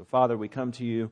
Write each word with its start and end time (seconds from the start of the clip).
So, 0.00 0.04
Father, 0.04 0.38
we 0.38 0.48
come 0.48 0.72
to 0.72 0.84
you 0.86 1.10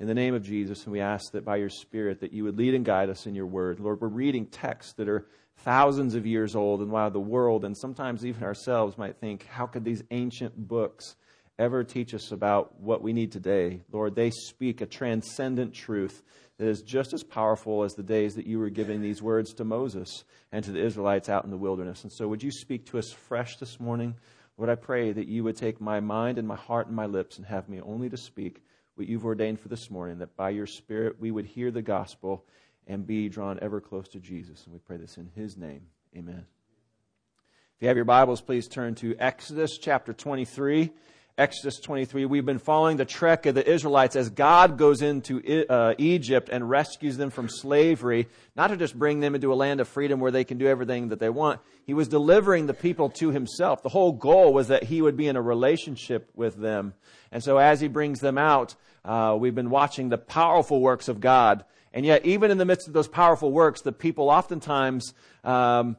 in 0.00 0.08
the 0.08 0.14
name 0.14 0.34
of 0.34 0.42
Jesus, 0.42 0.82
and 0.82 0.90
we 0.90 0.98
ask 0.98 1.30
that 1.30 1.44
by 1.44 1.58
your 1.58 1.68
Spirit 1.68 2.18
that 2.22 2.32
you 2.32 2.42
would 2.42 2.58
lead 2.58 2.74
and 2.74 2.84
guide 2.84 3.08
us 3.08 3.24
in 3.24 3.36
your 3.36 3.46
word. 3.46 3.78
Lord, 3.78 4.00
we're 4.00 4.08
reading 4.08 4.46
texts 4.46 4.94
that 4.94 5.08
are 5.08 5.28
thousands 5.58 6.16
of 6.16 6.26
years 6.26 6.56
old, 6.56 6.80
and 6.80 6.90
while 6.90 7.08
the 7.08 7.20
world 7.20 7.64
and 7.64 7.78
sometimes 7.78 8.26
even 8.26 8.42
ourselves 8.42 8.98
might 8.98 9.18
think, 9.18 9.46
how 9.46 9.64
could 9.64 9.84
these 9.84 10.02
ancient 10.10 10.66
books 10.66 11.14
ever 11.56 11.84
teach 11.84 12.14
us 12.14 12.32
about 12.32 12.80
what 12.80 13.00
we 13.00 13.12
need 13.12 13.30
today? 13.30 13.82
Lord, 13.92 14.16
they 14.16 14.30
speak 14.30 14.80
a 14.80 14.86
transcendent 14.86 15.72
truth 15.72 16.24
that 16.58 16.66
is 16.66 16.82
just 16.82 17.12
as 17.12 17.22
powerful 17.22 17.84
as 17.84 17.94
the 17.94 18.02
days 18.02 18.34
that 18.34 18.48
you 18.48 18.58
were 18.58 18.70
giving 18.70 19.00
these 19.00 19.22
words 19.22 19.54
to 19.54 19.64
Moses 19.64 20.24
and 20.50 20.64
to 20.64 20.72
the 20.72 20.84
Israelites 20.84 21.28
out 21.28 21.44
in 21.44 21.52
the 21.52 21.56
wilderness. 21.56 22.02
And 22.02 22.12
so, 22.12 22.26
would 22.26 22.42
you 22.42 22.50
speak 22.50 22.86
to 22.86 22.98
us 22.98 23.12
fresh 23.12 23.58
this 23.58 23.78
morning? 23.78 24.16
Lord, 24.58 24.70
I 24.70 24.74
pray 24.74 25.12
that 25.12 25.28
you 25.28 25.44
would 25.44 25.56
take 25.56 25.80
my 25.80 26.00
mind 26.00 26.38
and 26.38 26.48
my 26.48 26.56
heart 26.56 26.86
and 26.86 26.96
my 26.96 27.06
lips 27.06 27.36
and 27.36 27.46
have 27.46 27.68
me 27.68 27.80
only 27.80 28.08
to 28.08 28.16
speak 28.16 28.62
what 28.94 29.06
you've 29.06 29.26
ordained 29.26 29.60
for 29.60 29.68
this 29.68 29.90
morning, 29.90 30.18
that 30.18 30.36
by 30.36 30.50
your 30.50 30.66
Spirit 30.66 31.20
we 31.20 31.30
would 31.30 31.44
hear 31.44 31.70
the 31.70 31.82
gospel 31.82 32.44
and 32.86 33.06
be 33.06 33.28
drawn 33.28 33.58
ever 33.60 33.80
close 33.80 34.08
to 34.08 34.20
Jesus. 34.20 34.64
And 34.64 34.72
we 34.72 34.78
pray 34.78 34.96
this 34.96 35.18
in 35.18 35.30
his 35.34 35.56
name. 35.56 35.82
Amen. 36.16 36.46
If 37.76 37.82
you 37.82 37.88
have 37.88 37.96
your 37.96 38.06
Bibles, 38.06 38.40
please 38.40 38.68
turn 38.68 38.94
to 38.96 39.14
Exodus 39.18 39.76
chapter 39.76 40.14
23. 40.14 40.90
Exodus 41.38 41.78
23. 41.80 42.24
We've 42.24 42.46
been 42.46 42.58
following 42.58 42.96
the 42.96 43.04
trek 43.04 43.44
of 43.44 43.54
the 43.54 43.70
Israelites 43.70 44.16
as 44.16 44.30
God 44.30 44.78
goes 44.78 45.02
into 45.02 45.66
uh, 45.68 45.92
Egypt 45.98 46.48
and 46.50 46.70
rescues 46.70 47.18
them 47.18 47.28
from 47.28 47.50
slavery, 47.50 48.28
not 48.56 48.68
to 48.68 48.76
just 48.78 48.98
bring 48.98 49.20
them 49.20 49.34
into 49.34 49.52
a 49.52 49.54
land 49.54 49.80
of 49.80 49.86
freedom 49.86 50.18
where 50.18 50.30
they 50.30 50.44
can 50.44 50.56
do 50.56 50.66
everything 50.66 51.10
that 51.10 51.20
they 51.20 51.28
want. 51.28 51.60
He 51.84 51.92
was 51.92 52.08
delivering 52.08 52.68
the 52.68 52.72
people 52.72 53.10
to 53.10 53.32
himself. 53.32 53.82
The 53.82 53.90
whole 53.90 54.12
goal 54.12 54.54
was 54.54 54.68
that 54.68 54.84
he 54.84 55.02
would 55.02 55.14
be 55.14 55.28
in 55.28 55.36
a 55.36 55.42
relationship 55.42 56.30
with 56.34 56.56
them. 56.56 56.94
And 57.30 57.44
so 57.44 57.58
as 57.58 57.82
he 57.82 57.88
brings 57.88 58.20
them 58.20 58.38
out, 58.38 58.74
uh, 59.04 59.36
we've 59.38 59.54
been 59.54 59.68
watching 59.68 60.08
the 60.08 60.16
powerful 60.16 60.80
works 60.80 61.06
of 61.06 61.20
God. 61.20 61.66
And 61.92 62.06
yet, 62.06 62.24
even 62.24 62.50
in 62.50 62.56
the 62.56 62.64
midst 62.64 62.88
of 62.88 62.94
those 62.94 63.08
powerful 63.08 63.52
works, 63.52 63.82
the 63.82 63.92
people 63.92 64.30
oftentimes 64.30 65.12
um, 65.44 65.98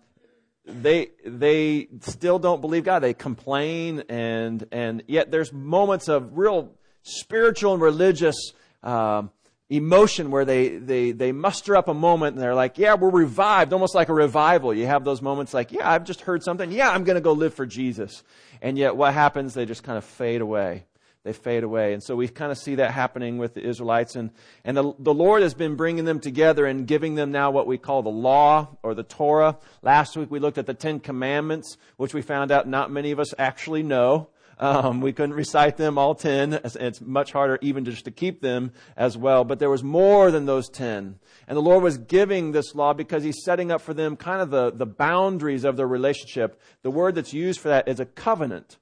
they 0.68 1.12
they 1.26 1.88
still 2.02 2.40
don't 2.40 2.62
believe 2.62 2.84
God. 2.84 3.00
They 3.00 3.14
complain, 3.14 4.04
and 4.10 4.66
and 4.72 5.04
yet 5.08 5.32
there's 5.32 5.54
moments 5.54 6.08
of 6.10 6.38
real 6.38 6.74
spiritual 7.04 7.74
and 7.74 7.82
religious 7.82 8.36
um, 8.84 9.32
emotion 9.70 10.30
where 10.30 10.46
they 10.46 10.78
they 10.78 11.12
they 11.12 11.32
muster 11.32 11.76
up 11.76 11.88
a 11.88 11.94
moment 11.94 12.36
and 12.36 12.44
they're 12.44 12.56
like, 12.56 12.78
yeah, 12.78 12.96
we're 12.96 13.10
revived, 13.10 13.72
almost 13.74 13.96
like 13.96 14.10
a 14.10 14.14
revival. 14.14 14.74
You 14.74 14.86
have 14.86 15.04
those 15.04 15.22
moments 15.22 15.54
like, 15.54 15.72
yeah, 15.72 15.90
I've 15.90 16.04
just 16.04 16.22
heard 16.22 16.44
something. 16.44 16.72
Yeah, 16.72 16.90
I'm 16.90 17.04
going 17.04 17.16
to 17.16 17.22
go 17.22 17.32
live 17.32 17.54
for 17.54 17.66
Jesus. 17.66 18.24
And 18.62 18.78
yet, 18.78 18.96
what 18.96 19.14
happens? 19.14 19.54
They 19.54 19.66
just 19.66 19.84
kind 19.84 19.98
of 19.98 20.04
fade 20.04 20.42
away 20.42 20.86
they 21.28 21.34
fade 21.34 21.64
away. 21.64 21.94
And 21.94 22.02
so 22.02 22.16
we 22.16 22.28
kind 22.28 22.52
of 22.52 22.58
see 22.58 22.76
that 22.76 22.92
happening 22.92 23.38
with 23.38 23.54
the 23.54 23.62
Israelites. 23.62 24.16
And, 24.16 24.32
and 24.64 24.76
the, 24.78 24.94
the 24.98 25.14
Lord 25.14 25.44
has 25.44 25.54
been 25.54 25.76
bringing 25.76 26.06
them 26.06 26.20
together 26.20 26.66
and 26.66 26.88
giving 26.88 27.16
them 27.16 27.32
now 27.32 27.52
what 27.52 27.68
we 27.68 27.78
call 27.78 28.02
the 28.02 28.10
law 28.10 28.78
or 28.82 28.96
the 28.96 29.04
Torah. 29.04 29.58
Last 29.82 30.16
week 30.16 30.32
we 30.32 30.40
looked 30.40 30.58
at 30.58 30.66
the 30.66 30.74
Ten 30.74 31.00
Commandments, 31.00 31.78
which 31.98 32.14
we 32.14 32.22
found 32.22 32.52
out 32.52 32.68
not 32.68 32.92
many 32.92 33.12
of 33.12 33.20
us 33.20 33.34
actually 33.38 33.84
know. 33.84 34.30
Um, 34.60 35.02
we 35.02 35.14
couldn't 35.14 35.36
recite 35.36 35.78
them 35.78 36.00
all 36.00 36.16
ten. 36.16 36.54
It's 36.64 37.00
much 37.00 37.32
harder 37.32 37.60
even 37.62 37.86
just 37.86 38.06
to 38.06 38.12
keep 38.12 38.42
them 38.42 38.72
as 38.96 39.16
well. 39.16 39.44
But 39.44 39.60
there 39.60 39.70
was 39.70 39.84
more 39.84 40.32
than 40.32 40.48
those 40.48 40.68
ten. 40.68 41.20
And 41.48 41.56
the 41.56 41.62
Lord 41.62 41.84
was 41.84 42.00
giving 42.00 42.54
this 42.54 42.74
law 42.74 42.94
because 42.94 43.24
He's 43.24 43.44
setting 43.44 43.72
up 43.72 43.82
for 43.82 43.94
them 43.94 44.16
kind 44.16 44.42
of 44.42 44.50
the, 44.50 44.72
the 44.72 44.88
boundaries 44.88 45.64
of 45.64 45.78
their 45.78 45.88
relationship. 45.88 46.60
The 46.82 46.90
word 46.90 47.14
that's 47.14 47.34
used 47.34 47.60
for 47.60 47.70
that 47.70 47.88
is 47.88 48.00
a 48.00 48.06
covenant 48.06 48.78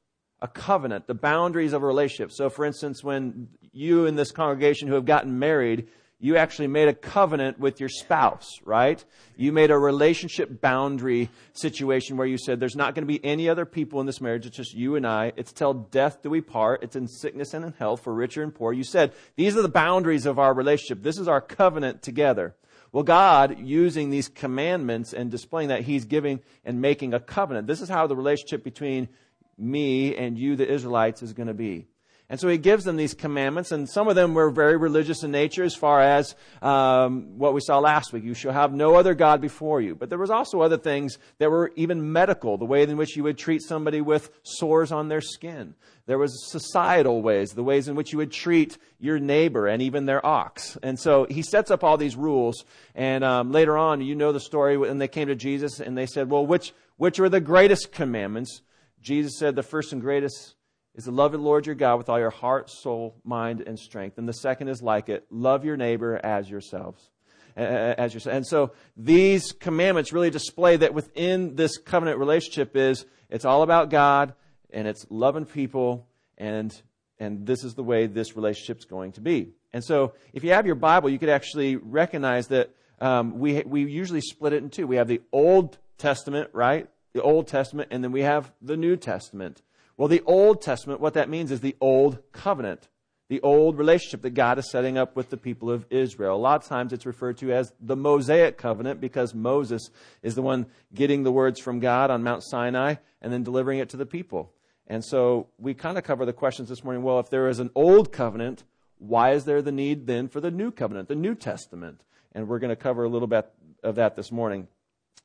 a 0.46 0.48
covenant, 0.48 1.08
the 1.08 1.16
boundaries 1.16 1.74
of 1.74 1.82
a 1.82 1.86
relationship. 1.88 2.32
So, 2.32 2.52
for 2.52 2.66
instance, 2.66 3.04
when 3.04 3.48
you 3.74 4.06
in 4.06 4.16
this 4.16 4.32
congregation 4.32 4.88
who 4.88 4.94
have 4.94 5.06
gotten 5.06 5.40
married, 5.40 5.88
you 6.20 6.38
actually 6.38 6.68
made 6.68 6.88
a 6.88 6.94
covenant 6.94 7.60
with 7.60 7.80
your 7.80 7.90
spouse, 7.90 8.60
right? 8.64 9.04
You 9.36 9.52
made 9.52 9.72
a 9.72 9.78
relationship 9.78 10.62
boundary 10.62 11.30
situation 11.53 12.16
where 12.16 12.28
you 12.28 12.38
said 12.38 12.59
there's 12.59 12.75
not 12.75 12.94
going 12.94 13.02
to 13.02 13.12
be 13.12 13.24
any 13.25 13.50
other 13.50 13.66
people 13.66 14.00
in 14.02 14.06
this 14.06 14.22
marriage. 14.22 14.46
It's 14.46 14.56
just 14.56 14.75
you 14.75 14.96
and 14.96 15.06
I. 15.06 15.34
It's 15.36 15.52
till 15.52 15.74
death 15.74 16.22
do 16.22 16.30
we 16.30 16.42
part. 16.42 16.84
It's 16.84 16.96
in 16.96 17.08
sickness 17.08 17.56
and 17.56 17.66
in 17.66 17.74
health 17.74 18.03
for 18.03 18.14
richer 18.14 18.44
and 18.44 18.53
poor. 18.53 18.72
You 18.72 18.84
said 18.84 19.14
these 19.36 19.58
are 19.58 19.64
the 19.64 19.68
boundaries 19.68 20.28
of 20.28 20.38
our 20.38 20.53
relationship. 20.53 21.02
This 21.02 21.18
is 21.18 21.28
our 21.28 21.42
covenant 21.42 22.03
together. 22.03 22.53
Well, 22.92 23.03
God, 23.03 23.59
using 23.59 24.09
these 24.09 24.30
commandments 24.30 25.12
and 25.12 25.30
displaying 25.30 25.69
that, 25.69 25.81
He's 25.81 26.06
giving 26.06 26.40
and 26.64 26.80
making 26.80 27.14
a 27.14 27.19
covenant. 27.19 27.66
This 27.66 27.81
is 27.81 27.90
how 27.90 28.06
the 28.08 28.16
relationship 28.16 28.64
between 28.64 29.09
me 29.58 30.16
and 30.16 30.38
you, 30.38 30.56
the 30.56 30.70
Israelites, 30.70 31.24
is 31.24 31.34
going 31.34 31.48
to 31.48 31.54
be. 31.54 31.88
And 32.28 32.40
so 32.40 32.48
he 32.48 32.58
gives 32.58 32.86
them 32.86 32.96
these 32.96 33.14
commandments, 33.14 33.72
and 33.72 33.88
some 33.88 34.08
of 34.08 34.16
them 34.16 34.34
were 34.34 34.50
very 34.50 34.78
religious 34.78 35.22
in 35.24 35.30
nature, 35.30 35.64
as 35.64 35.76
far 35.76 36.02
as 36.02 36.34
um, 36.60 37.38
what 37.38 37.54
we 37.54 37.62
saw 37.62 37.78
last 37.78 38.14
week. 38.14 38.24
You 38.24 38.34
shall 38.34 38.52
have 38.52 38.74
no 38.74 38.96
other 38.96 39.14
God 39.14 39.42
before 39.42 39.80
you. 39.80 39.94
But 39.94 40.10
there 40.10 40.18
was 40.18 40.32
also 40.32 40.62
other 40.62 40.78
things 40.78 41.20
that 41.38 41.52
were 41.52 41.72
even 41.76 42.12
medical, 42.12 42.58
the 42.58 42.66
way 42.66 42.82
in 42.82 42.98
which 42.98 43.16
you 43.16 43.22
would 43.24 43.38
treat 43.38 43.62
somebody 43.62 44.02
with 44.02 44.32
sores 44.42 44.92
on 44.92 45.08
their 45.08 45.22
skin. 45.22 45.76
There 46.08 46.18
was 46.18 46.50
societal 46.50 47.22
ways, 47.22 47.52
the 47.52 47.64
ways 47.64 47.88
in 47.88 47.96
which 47.96 48.12
you 48.12 48.18
would 48.18 48.32
treat 48.32 48.80
your 49.00 49.20
neighbor 49.20 49.68
and 49.68 49.84
even 49.84 50.08
their 50.08 50.26
ox. 50.26 50.80
And 50.82 51.00
so 51.00 51.28
he 51.30 51.44
sets 51.44 51.70
up 51.70 51.84
all 51.84 51.98
these 51.98 52.16
rules. 52.16 52.66
And 52.96 53.24
um, 53.24 53.52
later 53.52 53.78
on, 53.78 54.02
you 54.02 54.16
know 54.16 54.32
the 54.32 54.40
story 54.40 54.78
when 54.78 54.98
they 54.98 55.08
came 55.08 55.28
to 55.28 55.36
Jesus 55.36 55.80
and 55.80 55.96
they 55.96 56.08
said, 56.08 56.32
"Well, 56.32 56.46
which 56.46 56.74
which 56.98 57.20
are 57.20 57.30
the 57.30 57.40
greatest 57.40 57.92
commandments?" 57.92 58.62
Jesus 59.01 59.38
said 59.38 59.56
the 59.56 59.63
first 59.63 59.94
and 59.94 60.01
greatest 60.01 60.56
is 60.95 61.03
to 61.06 61.11
love 61.11 61.31
the 61.33 61.38
Lord 61.38 61.66
your 61.66 61.75
God 61.75 61.97
with 61.97 62.09
all 62.09 62.19
your 62.19 62.29
heart, 62.29 62.69
soul, 62.69 63.16
mind, 63.23 63.61
and 63.61 63.78
strength. 63.78 64.17
And 64.17 64.28
the 64.28 64.33
second 64.33 64.69
is 64.69 64.81
like 64.81 65.09
it 65.09 65.25
love 65.29 65.66
your 65.66 65.78
neighbor 65.78 66.19
as 66.23 66.50
yourselves. 66.50 67.09
As 67.56 68.13
yourself. 68.13 68.35
And 68.35 68.45
so 68.45 68.73
these 68.97 69.53
commandments 69.53 70.11
really 70.11 70.29
display 70.29 70.75
that 70.75 70.94
within 70.94 71.56
this 71.56 71.78
covenant 71.78 72.19
relationship 72.19 72.75
is 72.75 73.06
it's 73.29 73.45
all 73.45 73.61
about 73.61 73.89
God 73.89 74.33
and 74.72 74.88
it's 74.88 75.06
loving 75.09 75.45
people 75.45 76.06
and 76.38 76.73
and 77.17 77.45
this 77.45 77.63
is 77.63 77.75
the 77.75 77.83
way 77.83 78.07
this 78.07 78.35
relationship's 78.35 78.83
going 78.83 79.13
to 79.13 79.22
be. 79.22 79.53
And 79.72 79.83
so 79.83 80.13
if 80.33 80.44
you 80.44 80.51
have 80.51 80.66
your 80.66 80.75
Bible, 80.75 81.09
you 81.09 81.17
could 81.17 81.29
actually 81.29 81.77
recognize 81.77 82.47
that 82.47 82.72
um, 83.00 83.39
we 83.39 83.62
we 83.66 83.89
usually 83.89 84.22
split 84.22 84.53
it 84.53 84.63
in 84.63 84.69
two. 84.69 84.88
We 84.88 84.97
have 84.97 85.07
the 85.07 85.22
Old 85.31 85.77
Testament, 85.97 86.50
right? 86.53 86.89
The 87.16 87.22
Old 87.22 87.48
Testament, 87.48 87.88
and 87.92 88.03
then 88.03 88.12
we 88.12 88.24
have 88.24 88.52
the 88.62 88.76
New 88.76 88.98
Testament. 88.98 89.62
Well, 89.96 90.09
the 90.09 90.22
Old 90.26 90.62
Testament, 90.62 91.00
what 91.00 91.14
that 91.14 91.30
means 91.30 91.50
is 91.50 91.62
the 91.62 91.78
Old 91.80 92.20
Covenant, 92.34 92.90
the 93.30 93.40
old 93.40 93.78
relationship 93.78 94.22
that 94.24 94.31
God 94.31 94.59
is 94.59 94.70
setting 94.70 94.98
up 94.98 95.16
with 95.16 95.30
the 95.30 95.38
people 95.38 95.72
of 95.72 95.86
Israel. 95.90 96.36
A 96.36 96.38
lot 96.38 96.62
of 96.62 96.68
times 96.68 96.92
it's 96.92 97.06
referred 97.06 97.38
to 97.38 97.54
as 97.54 97.72
the 97.80 97.96
Mosaic 97.96 98.58
Covenant 98.58 99.00
because 99.00 99.34
Moses 99.34 99.90
is 100.24 100.36
the 100.36 100.42
one 100.42 100.66
getting 100.94 101.24
the 101.24 101.31
words 101.31 101.58
from 101.58 101.80
God 101.80 102.12
on 102.12 102.22
Mount 102.22 102.44
Sinai 102.44 102.96
and 103.22 103.31
then 103.31 103.44
delivering 103.44 103.80
it 103.80 103.88
to 103.90 103.98
the 103.98 104.06
people. 104.06 104.52
And 104.86 105.04
so 105.04 105.48
we 105.58 105.74
kind 105.74 105.98
of 105.98 106.04
cover 106.04 106.25
the 106.25 106.34
questions 106.34 106.68
this 106.68 106.84
morning. 106.84 107.02
Well, 107.02 107.20
if 107.20 107.30
there 107.30 107.48
is 107.48 107.59
an 107.59 107.72
old 107.75 108.12
covenant, 108.12 108.66
why 109.00 109.31
is 109.31 109.46
there 109.46 109.62
the 109.62 109.72
need 109.72 110.06
then 110.06 110.28
for 110.28 110.42
the 110.42 110.52
new 110.52 110.70
covenant, 110.70 111.08
the 111.08 111.16
New 111.16 111.34
Testament? 111.34 112.02
And 112.34 112.50
we're 112.50 112.59
going 112.59 112.70
to 112.70 112.75
cover 112.75 113.06
a 113.06 113.09
little 113.09 113.30
bit 113.30 113.50
of 113.84 113.96
that 113.96 114.18
this 114.18 114.34
morning. 114.34 114.68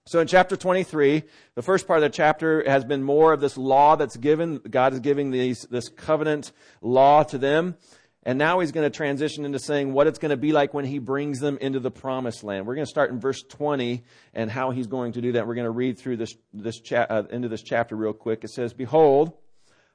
So 0.07 0.19
in 0.19 0.27
chapter 0.27 0.57
23, 0.57 1.23
the 1.55 1.63
first 1.63 1.87
part 1.87 1.99
of 1.99 2.03
the 2.03 2.17
chapter 2.17 2.65
has 2.69 2.85
been 2.85 3.03
more 3.03 3.33
of 3.33 3.41
this 3.41 3.57
law 3.57 3.97
that's 3.97 4.17
given. 4.17 4.59
God 4.59 4.93
is 4.93 5.01
giving 5.01 5.31
these, 5.31 5.67
this 5.71 5.89
covenant 5.89 6.53
law 6.81 7.23
to 7.25 7.39
them. 7.39 7.77
And 8.23 8.39
now 8.39 8.61
he's 8.61 8.73
going 8.73 8.91
to 8.91 8.95
transition 8.95 9.45
into 9.45 9.59
saying 9.59 9.93
what 9.93 10.07
it's 10.07 10.19
going 10.19 10.31
to 10.31 10.37
be 10.37 10.53
like 10.53 10.75
when 10.75 10.85
he 10.85 10.99
brings 10.99 11.41
them 11.41 11.57
into 11.59 11.81
the 11.81 11.91
promised 11.91 12.45
land. 12.45 12.67
We're 12.67 12.75
going 12.75 12.87
to 12.87 12.91
start 12.91 13.11
in 13.11 13.19
verse 13.19 13.43
20 13.43 14.03
and 14.35 14.51
how 14.51 14.73
he's 14.73 14.87
going 14.87 15.13
to 15.13 15.23
do 15.23 15.33
that. 15.33 15.47
We're 15.47 15.55
going 15.55 15.65
to 15.65 15.71
read 15.71 15.99
through 15.99 16.19
this, 16.19 16.35
this 16.53 16.81
cha- 16.81 17.07
uh, 17.09 17.23
into 17.31 17.49
this 17.49 17.63
chapter 17.63 17.97
real 17.97 18.13
quick. 18.13 18.45
It 18.45 18.51
says, 18.51 18.75
Behold, 18.75 19.33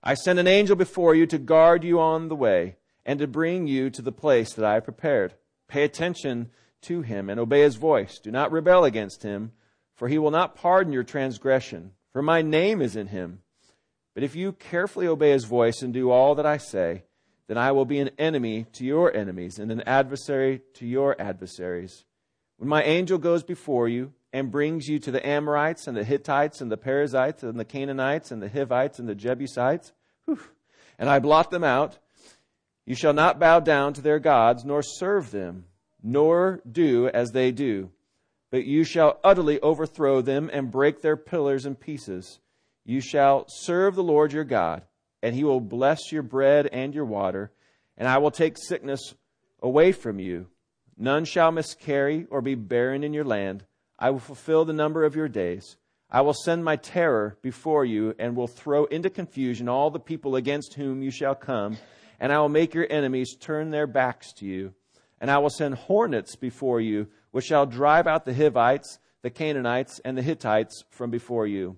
I 0.03 0.15
send 0.15 0.39
an 0.39 0.47
angel 0.47 0.75
before 0.75 1.13
you 1.13 1.27
to 1.27 1.37
guard 1.37 1.83
you 1.83 1.99
on 1.99 2.29
the 2.29 2.35
way 2.35 2.77
and 3.05 3.19
to 3.19 3.27
bring 3.27 3.67
you 3.67 3.91
to 3.91 4.01
the 4.01 4.11
place 4.11 4.53
that 4.53 4.65
I 4.65 4.75
have 4.75 4.85
prepared. 4.85 5.35
Pay 5.67 5.83
attention 5.83 6.49
to 6.83 7.01
him 7.01 7.29
and 7.29 7.39
obey 7.39 7.61
his 7.61 7.75
voice. 7.75 8.17
Do 8.17 8.31
not 8.31 8.51
rebel 8.51 8.85
against 8.85 9.21
him 9.21 9.51
for 9.95 10.07
he 10.07 10.17
will 10.17 10.31
not 10.31 10.55
pardon 10.55 10.93
your 10.93 11.03
transgression, 11.03 11.91
for 12.11 12.21
my 12.21 12.41
name 12.41 12.81
is 12.81 12.95
in 12.95 13.07
him. 13.07 13.39
But 14.13 14.23
if 14.23 14.35
you 14.35 14.53
carefully 14.53 15.07
obey 15.07 15.31
his 15.31 15.45
voice 15.45 15.81
and 15.81 15.93
do 15.93 16.11
all 16.11 16.35
that 16.35 16.45
I 16.45 16.57
say, 16.57 17.03
then 17.47 17.57
I 17.57 17.71
will 17.71 17.85
be 17.85 17.99
an 17.99 18.11
enemy 18.17 18.65
to 18.73 18.85
your 18.85 19.13
enemies 19.13 19.59
and 19.59 19.71
an 19.71 19.81
adversary 19.81 20.61
to 20.75 20.85
your 20.85 21.19
adversaries. 21.21 22.05
When 22.57 22.69
my 22.69 22.83
angel 22.83 23.17
goes 23.17 23.43
before 23.43 23.87
you 23.87 24.13
and 24.33 24.51
brings 24.51 24.87
you 24.87 24.99
to 24.99 25.11
the 25.11 25.25
Amorites 25.25 25.87
and 25.87 25.95
the 25.95 26.03
Hittites 26.03 26.61
and 26.61 26.71
the 26.71 26.77
Perizzites 26.77 27.43
and 27.43 27.59
the 27.59 27.65
Canaanites 27.65 28.31
and 28.31 28.41
the 28.41 28.49
Hivites 28.49 28.99
and 28.99 29.07
the 29.07 29.15
Jebusites, 29.15 29.93
whew, 30.25 30.39
and 30.97 31.09
I 31.09 31.19
blot 31.19 31.51
them 31.51 31.63
out, 31.63 31.99
you 32.85 32.95
shall 32.95 33.13
not 33.13 33.39
bow 33.39 33.59
down 33.59 33.93
to 33.93 34.01
their 34.01 34.19
gods 34.19 34.63
nor 34.63 34.81
serve 34.81 35.31
them, 35.31 35.65
nor 36.01 36.61
do 36.69 37.07
as 37.09 37.31
they 37.31 37.51
do 37.51 37.91
but 38.55 38.63
you 38.63 38.85
shall 38.85 39.19
utterly 39.21 39.59
overthrow 39.59 40.21
them 40.21 40.49
and 40.53 40.71
break 40.71 41.01
their 41.01 41.17
pillars 41.17 41.65
in 41.65 41.75
pieces. 41.75 42.39
You 42.85 43.01
shall 43.01 43.43
serve 43.49 43.95
the 43.95 44.01
Lord 44.01 44.31
your 44.31 44.45
God, 44.45 44.83
and 45.21 45.35
he 45.35 45.43
will 45.43 45.59
bless 45.59 46.09
your 46.09 46.23
bread 46.23 46.65
and 46.67 46.95
your 46.95 47.03
water, 47.03 47.51
and 47.97 48.07
I 48.07 48.19
will 48.19 48.31
take 48.31 48.55
sickness 48.57 49.13
away 49.61 49.91
from 49.91 50.19
you. 50.19 50.47
None 50.97 51.25
shall 51.25 51.51
miscarry 51.51 52.27
or 52.31 52.41
be 52.41 52.55
barren 52.55 53.03
in 53.03 53.13
your 53.13 53.25
land. 53.25 53.65
I 53.99 54.11
will 54.11 54.19
fulfill 54.19 54.63
the 54.63 54.71
number 54.71 55.03
of 55.03 55.17
your 55.17 55.27
days. 55.27 55.75
I 56.09 56.21
will 56.21 56.33
send 56.33 56.63
my 56.63 56.77
terror 56.77 57.37
before 57.41 57.83
you 57.83 58.15
and 58.17 58.37
will 58.37 58.47
throw 58.47 58.85
into 58.85 59.09
confusion 59.09 59.67
all 59.67 59.91
the 59.91 59.99
people 59.99 60.37
against 60.37 60.75
whom 60.75 61.01
you 61.01 61.11
shall 61.11 61.35
come, 61.35 61.75
and 62.21 62.31
I 62.31 62.39
will 62.39 62.47
make 62.47 62.73
your 62.73 62.87
enemies 62.89 63.35
turn 63.37 63.71
their 63.71 63.85
backs 63.85 64.31
to 64.35 64.45
you. 64.45 64.73
And 65.19 65.29
I 65.29 65.39
will 65.39 65.49
send 65.49 65.75
hornets 65.75 66.37
before 66.37 66.79
you, 66.79 67.07
which 67.35 67.47
shall 67.47 67.65
drive 67.65 68.07
out 68.07 68.23
the 68.23 68.33
Hivites, 68.33 68.97
the 69.21 69.29
Canaanites, 69.29 69.99
and 70.05 70.17
the 70.17 70.21
Hittites 70.21 70.85
from 70.89 71.11
before 71.11 71.45
you. 71.45 71.77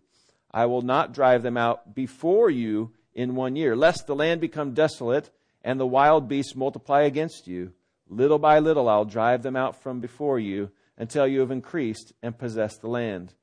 I 0.51 0.67
will 0.67 0.83
not 0.83 1.15
drive 1.15 1.41
them 1.41 1.57
out 1.57 1.95
before 1.95 2.51
you 2.51 2.91
in 3.15 3.33
one 3.33 3.55
year, 3.55 3.75
lest 3.75 4.05
the 4.05 4.13
land 4.13 4.39
become 4.39 4.75
desolate 4.75 5.31
and 5.63 5.79
the 5.79 5.87
wild 5.87 6.27
beasts 6.27 6.55
multiply 6.55 7.01
against 7.01 7.47
you. 7.47 7.73
Little 8.07 8.37
by 8.37 8.59
little 8.59 8.87
I'll 8.87 9.03
drive 9.03 9.41
them 9.41 9.55
out 9.55 9.81
from 9.81 9.99
before 9.99 10.37
you 10.37 10.69
until 10.95 11.25
you 11.25 11.39
have 11.39 11.49
increased 11.49 12.13
and 12.21 12.37
possessed 12.37 12.81
the 12.81 12.87
land. 12.87 13.33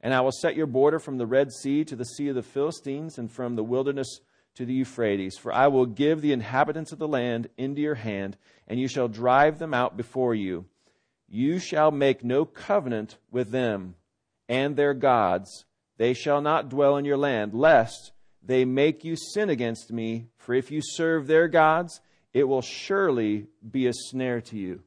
And 0.00 0.14
I 0.14 0.20
will 0.20 0.30
set 0.30 0.54
your 0.54 0.68
border 0.68 1.00
from 1.00 1.18
the 1.18 1.26
Red 1.26 1.50
Sea 1.50 1.82
to 1.86 1.96
the 1.96 2.04
Sea 2.04 2.28
of 2.28 2.36
the 2.36 2.44
Philistines 2.44 3.18
and 3.18 3.28
from 3.28 3.56
the 3.56 3.64
wilderness 3.64 4.20
to 4.54 4.64
the 4.64 4.74
Euphrates. 4.74 5.36
For 5.36 5.52
I 5.52 5.66
will 5.66 5.86
give 5.86 6.20
the 6.20 6.30
inhabitants 6.30 6.92
of 6.92 7.00
the 7.00 7.08
land 7.08 7.48
into 7.58 7.82
your 7.82 7.96
hand, 7.96 8.36
and 8.68 8.78
you 8.78 8.86
shall 8.86 9.08
drive 9.08 9.58
them 9.58 9.74
out 9.74 9.96
before 9.96 10.36
you. 10.36 10.66
You 11.34 11.58
shall 11.58 11.90
make 11.90 12.22
no 12.22 12.44
covenant 12.44 13.18
with 13.32 13.50
them 13.50 13.96
and 14.48 14.76
their 14.76 14.94
gods. 14.94 15.64
They 15.96 16.14
shall 16.14 16.40
not 16.40 16.68
dwell 16.68 16.96
in 16.96 17.04
your 17.04 17.16
land, 17.16 17.54
lest 17.54 18.12
they 18.40 18.64
make 18.64 19.02
you 19.02 19.16
sin 19.16 19.50
against 19.50 19.90
me. 19.90 20.28
For 20.38 20.54
if 20.54 20.70
you 20.70 20.80
serve 20.80 21.26
their 21.26 21.48
gods, 21.48 22.00
it 22.32 22.44
will 22.44 22.62
surely 22.62 23.48
be 23.68 23.88
a 23.88 23.92
snare 23.92 24.42
to 24.42 24.56
you. 24.56 24.82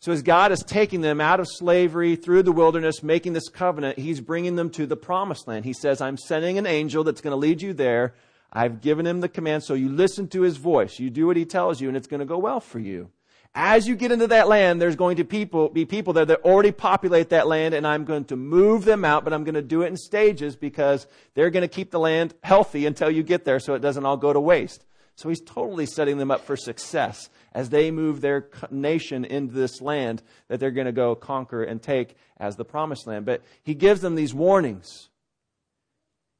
So, 0.00 0.10
as 0.10 0.22
God 0.22 0.50
is 0.50 0.64
taking 0.66 1.02
them 1.02 1.20
out 1.20 1.38
of 1.38 1.46
slavery 1.48 2.16
through 2.16 2.42
the 2.42 2.50
wilderness, 2.50 3.04
making 3.04 3.34
this 3.34 3.48
covenant, 3.48 3.96
He's 3.96 4.20
bringing 4.20 4.56
them 4.56 4.70
to 4.70 4.86
the 4.86 4.96
promised 4.96 5.46
land. 5.46 5.64
He 5.64 5.72
says, 5.72 6.00
I'm 6.00 6.16
sending 6.16 6.58
an 6.58 6.66
angel 6.66 7.04
that's 7.04 7.20
going 7.20 7.30
to 7.30 7.36
lead 7.36 7.62
you 7.62 7.72
there. 7.72 8.14
I've 8.52 8.80
given 8.80 9.06
him 9.06 9.20
the 9.20 9.28
command, 9.28 9.62
so 9.62 9.74
you 9.74 9.88
listen 9.88 10.26
to 10.28 10.42
his 10.42 10.56
voice. 10.56 10.98
You 10.98 11.10
do 11.10 11.28
what 11.28 11.36
he 11.36 11.44
tells 11.44 11.80
you, 11.80 11.86
and 11.86 11.96
it's 11.96 12.08
going 12.08 12.20
to 12.20 12.26
go 12.26 12.38
well 12.38 12.58
for 12.58 12.80
you. 12.80 13.10
As 13.58 13.88
you 13.88 13.96
get 13.96 14.12
into 14.12 14.26
that 14.26 14.48
land, 14.48 14.82
there's 14.82 14.96
going 14.96 15.16
to 15.16 15.24
people, 15.24 15.70
be 15.70 15.86
people 15.86 16.12
there 16.12 16.26
that 16.26 16.42
already 16.42 16.72
populate 16.72 17.30
that 17.30 17.46
land, 17.46 17.72
and 17.72 17.86
I'm 17.86 18.04
going 18.04 18.26
to 18.26 18.36
move 18.36 18.84
them 18.84 19.02
out, 19.02 19.24
but 19.24 19.32
I'm 19.32 19.44
going 19.44 19.54
to 19.54 19.62
do 19.62 19.80
it 19.80 19.86
in 19.86 19.96
stages 19.96 20.56
because 20.56 21.06
they're 21.32 21.48
going 21.48 21.62
to 21.62 21.68
keep 21.68 21.90
the 21.90 21.98
land 21.98 22.34
healthy 22.42 22.84
until 22.84 23.10
you 23.10 23.22
get 23.22 23.46
there 23.46 23.58
so 23.58 23.72
it 23.72 23.78
doesn't 23.78 24.04
all 24.04 24.18
go 24.18 24.30
to 24.30 24.38
waste. 24.38 24.84
So 25.14 25.30
he's 25.30 25.40
totally 25.40 25.86
setting 25.86 26.18
them 26.18 26.30
up 26.30 26.44
for 26.44 26.54
success 26.54 27.30
as 27.54 27.70
they 27.70 27.90
move 27.90 28.20
their 28.20 28.50
nation 28.70 29.24
into 29.24 29.54
this 29.54 29.80
land 29.80 30.22
that 30.48 30.60
they're 30.60 30.70
going 30.70 30.84
to 30.84 30.92
go 30.92 31.14
conquer 31.14 31.62
and 31.64 31.82
take 31.82 32.14
as 32.36 32.56
the 32.56 32.64
promised 32.66 33.06
land. 33.06 33.24
But 33.24 33.42
he 33.62 33.74
gives 33.74 34.02
them 34.02 34.16
these 34.16 34.34
warnings. 34.34 35.08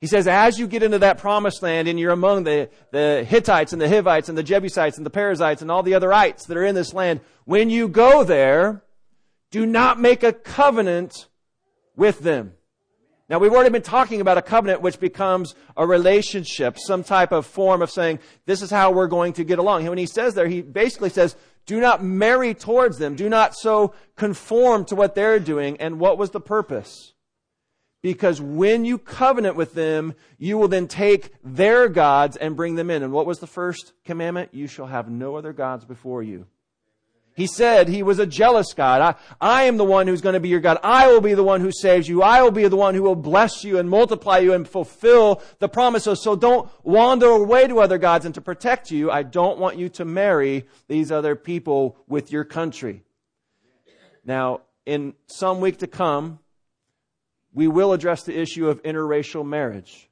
He 0.01 0.07
says, 0.07 0.29
as 0.29 0.59
you 0.59 0.67
get 0.67 0.83
into 0.83 0.99
that 0.99 1.19
promised 1.19 1.63
land 1.63 1.89
and 1.89 1.99
you're 1.99 2.13
among 2.13 2.45
the, 2.45 2.69
the 2.91 3.25
Hittites 3.27 3.73
and 3.73 3.81
the 3.81 3.89
Hivites 3.89 4.29
and 4.29 4.37
the 4.37 4.43
Jebusites 4.43 4.99
and 4.99 5.07
the 5.07 5.11
Perizzites 5.11 5.63
and 5.63 5.71
all 5.71 5.83
the 5.83 5.95
other 5.95 6.13
ites 6.13 6.47
that 6.47 6.57
are 6.57 6.65
in 6.65 6.75
this 6.75 6.93
land, 6.93 7.21
when 7.45 7.71
you 7.71 7.89
go 7.89 8.23
there, 8.23 8.83
do 9.51 9.65
not 9.65 9.99
make 9.99 10.23
a 10.23 10.33
covenant 10.33 11.29
with 11.97 12.21
them. 12.21 12.53
Now 13.29 13.39
we've 13.39 13.53
already 13.53 13.71
been 13.71 13.83
talking 13.83 14.21
about 14.21 14.39
a 14.39 14.43
covenant 14.43 14.83
which 14.83 15.01
becomes 15.01 15.55
a 15.77 15.87
relationship, 15.87 16.79
some 16.79 17.03
type 17.03 17.33
of 17.33 17.47
form 17.47 17.81
of 17.81 17.91
saying, 17.91 18.21
this 18.45 18.61
is 18.63 18.71
how 18.71 18.93
we're 18.93 19.09
going 19.09 19.33
to 19.33 19.45
get 19.45 19.59
along. 19.59 19.81
And 19.81 19.89
when 19.89 19.99
he 19.99 20.07
says 20.07 20.35
there, 20.35 20.47
he 20.47 20.61
basically 20.61 21.11
says, 21.11 21.37
do 21.65 21.81
not 21.81 22.05
marry 22.05 22.55
towards 22.55 22.99
them. 22.99 23.17
Do 23.17 23.29
not 23.29 23.57
so 23.57 23.95
conform 24.15 24.85
to 24.87 24.95
what 24.95 25.15
they're 25.15 25.41
doing. 25.41 25.81
And 25.81 25.99
what 25.99 26.19
was 26.19 26.31
the 26.31 26.41
purpose? 26.41 27.15
Because 28.07 28.41
when 28.41 28.85
you 28.85 28.99
covenant 28.99 29.57
with 29.57 29.75
them, 29.75 30.15
you 30.39 30.59
will 30.59 30.69
then 30.69 30.87
take 30.87 31.33
their 31.43 31.89
gods 31.89 32.37
and 32.37 32.55
bring 32.55 32.77
them 32.77 32.89
in. 32.89 33.03
And 33.03 33.13
what 33.13 33.27
was 33.27 33.41
the 33.41 33.49
first 33.49 33.95
commandment? 34.05 34.51
You 34.53 34.69
shall 34.69 34.87
have 34.87 35.11
no 35.11 35.35
other 35.35 35.53
gods 35.53 35.85
before 35.85 36.23
you. 36.23 36.47
He 37.35 37.49
said 37.49 37.89
he 37.89 38.05
was 38.05 38.21
a 38.21 38.25
jealous 38.25 38.75
God. 38.75 39.03
I, 39.03 39.15
I 39.41 39.65
am 39.65 39.77
the 39.77 39.83
one 39.85 40.07
who's 40.07 40.21
going 40.21 40.35
to 40.35 40.41
be 40.41 40.49
your 40.49 40.61
God. 40.61 40.79
I 40.85 41.09
will 41.09 41.21
be 41.21 41.35
the 41.35 41.43
one 41.43 41.61
who 41.61 41.73
saves 41.73 42.09
you. 42.09 42.23
I 42.23 42.43
will 42.43 42.53
be 42.53 42.69
the 42.69 42.77
one 42.77 42.95
who 42.95 43.03
will 43.03 43.17
bless 43.17 43.65
you 43.65 43.77
and 43.77 43.91
multiply 43.91 44.39
you 44.39 44.53
and 44.53 44.69
fulfill 44.69 45.43
the 45.59 45.69
promises. 45.69 46.23
So 46.23 46.37
don't 46.37 46.71
wander 46.85 47.27
away 47.27 47.67
to 47.67 47.81
other 47.81 47.99
gods 47.99 48.25
and 48.25 48.37
to 48.37 48.41
protect 48.41 48.93
you. 48.93 49.11
I 49.11 49.25
don't 49.25 49.59
want 49.59 49.79
you 49.79 49.89
to 49.89 50.05
marry 50.05 50.69
these 50.87 51.11
other 51.11 51.35
people 51.35 51.97
with 52.07 52.31
your 52.31 52.45
country. 52.45 53.03
Now, 54.25 54.61
in 54.85 55.15
some 55.27 55.61
week 55.61 55.79
to 55.79 55.89
come, 55.89 56.39
we 57.57 57.67
will 57.67 57.95
address 57.95 58.23
the 58.23 58.39
issue 58.39 58.69
of 58.69 58.83
interracial 58.83 59.45
marriage. 59.45 60.11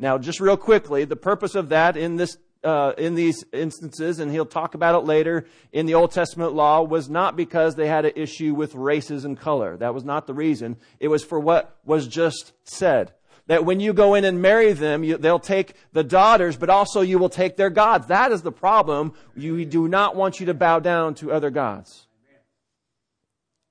Now, 0.00 0.18
just 0.18 0.40
real 0.40 0.56
quickly, 0.56 1.04
the 1.04 1.14
purpose 1.14 1.54
of 1.54 1.68
that 1.68 1.96
in 1.96 2.16
this 2.16 2.36
uh, 2.64 2.92
in 2.98 3.14
these 3.14 3.44
instances, 3.52 4.18
and 4.18 4.32
he'll 4.32 4.44
talk 4.44 4.74
about 4.74 5.00
it 5.00 5.06
later 5.06 5.46
in 5.72 5.86
the 5.86 5.94
Old 5.94 6.10
Testament 6.10 6.52
law, 6.52 6.82
was 6.82 7.08
not 7.08 7.36
because 7.36 7.76
they 7.76 7.86
had 7.86 8.04
an 8.04 8.12
issue 8.16 8.52
with 8.52 8.74
races 8.74 9.24
and 9.24 9.38
color. 9.38 9.76
That 9.76 9.94
was 9.94 10.02
not 10.04 10.26
the 10.26 10.34
reason. 10.34 10.76
It 10.98 11.06
was 11.06 11.22
for 11.22 11.38
what 11.38 11.78
was 11.84 12.08
just 12.08 12.52
said. 12.64 13.12
That 13.46 13.64
when 13.64 13.78
you 13.78 13.92
go 13.92 14.14
in 14.14 14.24
and 14.24 14.42
marry 14.42 14.72
them, 14.72 15.04
you, 15.04 15.16
they'll 15.16 15.38
take 15.38 15.74
the 15.92 16.02
daughters, 16.02 16.56
but 16.56 16.68
also 16.68 17.00
you 17.00 17.20
will 17.20 17.28
take 17.28 17.56
their 17.56 17.70
gods. 17.70 18.08
That 18.08 18.32
is 18.32 18.42
the 18.42 18.50
problem. 18.50 19.12
You 19.36 19.64
do 19.64 19.86
not 19.86 20.16
want 20.16 20.40
you 20.40 20.46
to 20.46 20.54
bow 20.54 20.80
down 20.80 21.14
to 21.16 21.30
other 21.30 21.50
gods. 21.50 22.07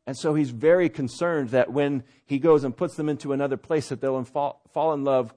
And 0.07 0.18
so 0.18 0.33
he's 0.33 0.51
very 0.51 0.88
concerned 0.88 1.50
that 1.50 1.71
when 1.71 2.04
he 2.25 2.39
goes 2.39 2.63
and 2.63 2.75
puts 2.75 2.95
them 2.95 3.09
into 3.09 3.33
another 3.33 3.57
place, 3.57 3.89
that 3.89 4.00
they'll 4.00 4.24
fall, 4.24 4.62
fall 4.74 4.94
in 4.94 5.04
love 5.04 5.33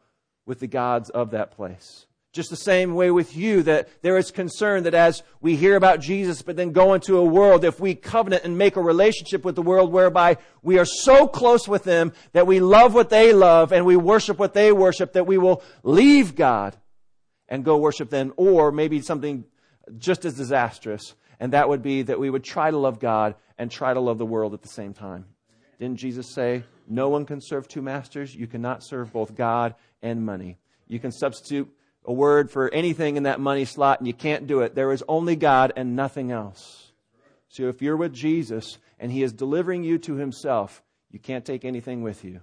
with 0.46 0.60
the 0.60 0.68
gods 0.68 1.10
of 1.10 1.32
that 1.32 1.50
place. 1.50 2.06
Just 2.32 2.50
the 2.50 2.56
same 2.56 2.94
way 2.94 3.10
with 3.10 3.36
you, 3.36 3.64
that 3.64 3.88
there 4.02 4.16
is 4.16 4.30
concern 4.30 4.84
that 4.84 4.94
as 4.94 5.24
we 5.40 5.56
hear 5.56 5.74
about 5.74 5.98
Jesus, 5.98 6.42
but 6.42 6.54
then 6.54 6.70
go 6.70 6.94
into 6.94 7.16
a 7.16 7.24
world, 7.24 7.64
if 7.64 7.80
we 7.80 7.96
covenant 7.96 8.44
and 8.44 8.56
make 8.56 8.76
a 8.76 8.80
relationship 8.80 9.44
with 9.44 9.56
the 9.56 9.62
world 9.62 9.92
whereby 9.92 10.36
we 10.62 10.78
are 10.78 10.84
so 10.84 11.26
close 11.26 11.66
with 11.66 11.82
them 11.82 12.12
that 12.30 12.46
we 12.46 12.60
love 12.60 12.94
what 12.94 13.10
they 13.10 13.32
love 13.32 13.72
and 13.72 13.84
we 13.84 13.96
worship 13.96 14.38
what 14.38 14.54
they 14.54 14.70
worship, 14.70 15.14
that 15.14 15.26
we 15.26 15.38
will 15.38 15.64
leave 15.82 16.36
God 16.36 16.76
and 17.48 17.64
go 17.64 17.76
worship 17.76 18.10
them, 18.10 18.32
or 18.36 18.70
maybe 18.70 19.00
something 19.00 19.44
just 19.98 20.24
as 20.24 20.34
disastrous, 20.34 21.14
and 21.40 21.54
that 21.54 21.68
would 21.68 21.82
be 21.82 22.02
that 22.02 22.20
we 22.20 22.30
would 22.30 22.44
try 22.44 22.70
to 22.70 22.76
love 22.76 23.00
God 23.00 23.34
and 23.58 23.70
try 23.70 23.92
to 23.92 24.00
love 24.00 24.18
the 24.18 24.26
world 24.26 24.54
at 24.54 24.62
the 24.62 24.68
same 24.68 24.92
time. 24.92 25.24
Didn't 25.80 25.96
Jesus 25.96 26.28
say, 26.28 26.62
No 26.86 27.08
one 27.08 27.24
can 27.24 27.40
serve 27.40 27.66
two 27.66 27.82
masters? 27.82 28.36
You 28.36 28.46
cannot 28.46 28.84
serve 28.84 29.12
both 29.12 29.34
God 29.34 29.74
and 30.02 30.24
money. 30.24 30.58
You 30.86 31.00
can 31.00 31.10
substitute 31.10 31.68
a 32.04 32.12
word 32.12 32.50
for 32.50 32.72
anything 32.72 33.16
in 33.16 33.22
that 33.24 33.40
money 33.40 33.64
slot, 33.64 34.00
and 34.00 34.06
you 34.06 34.12
can't 34.14 34.46
do 34.46 34.60
it. 34.60 34.74
There 34.74 34.92
is 34.92 35.02
only 35.08 35.36
God 35.36 35.72
and 35.76 35.96
nothing 35.96 36.30
else. 36.30 36.92
So 37.48 37.68
if 37.68 37.82
you're 37.82 37.96
with 37.96 38.12
Jesus 38.12 38.78
and 38.98 39.10
He 39.10 39.22
is 39.22 39.32
delivering 39.32 39.82
you 39.82 39.98
to 39.98 40.16
Himself, 40.16 40.82
you 41.10 41.18
can't 41.18 41.44
take 41.44 41.64
anything 41.64 42.02
with 42.02 42.24
you. 42.24 42.40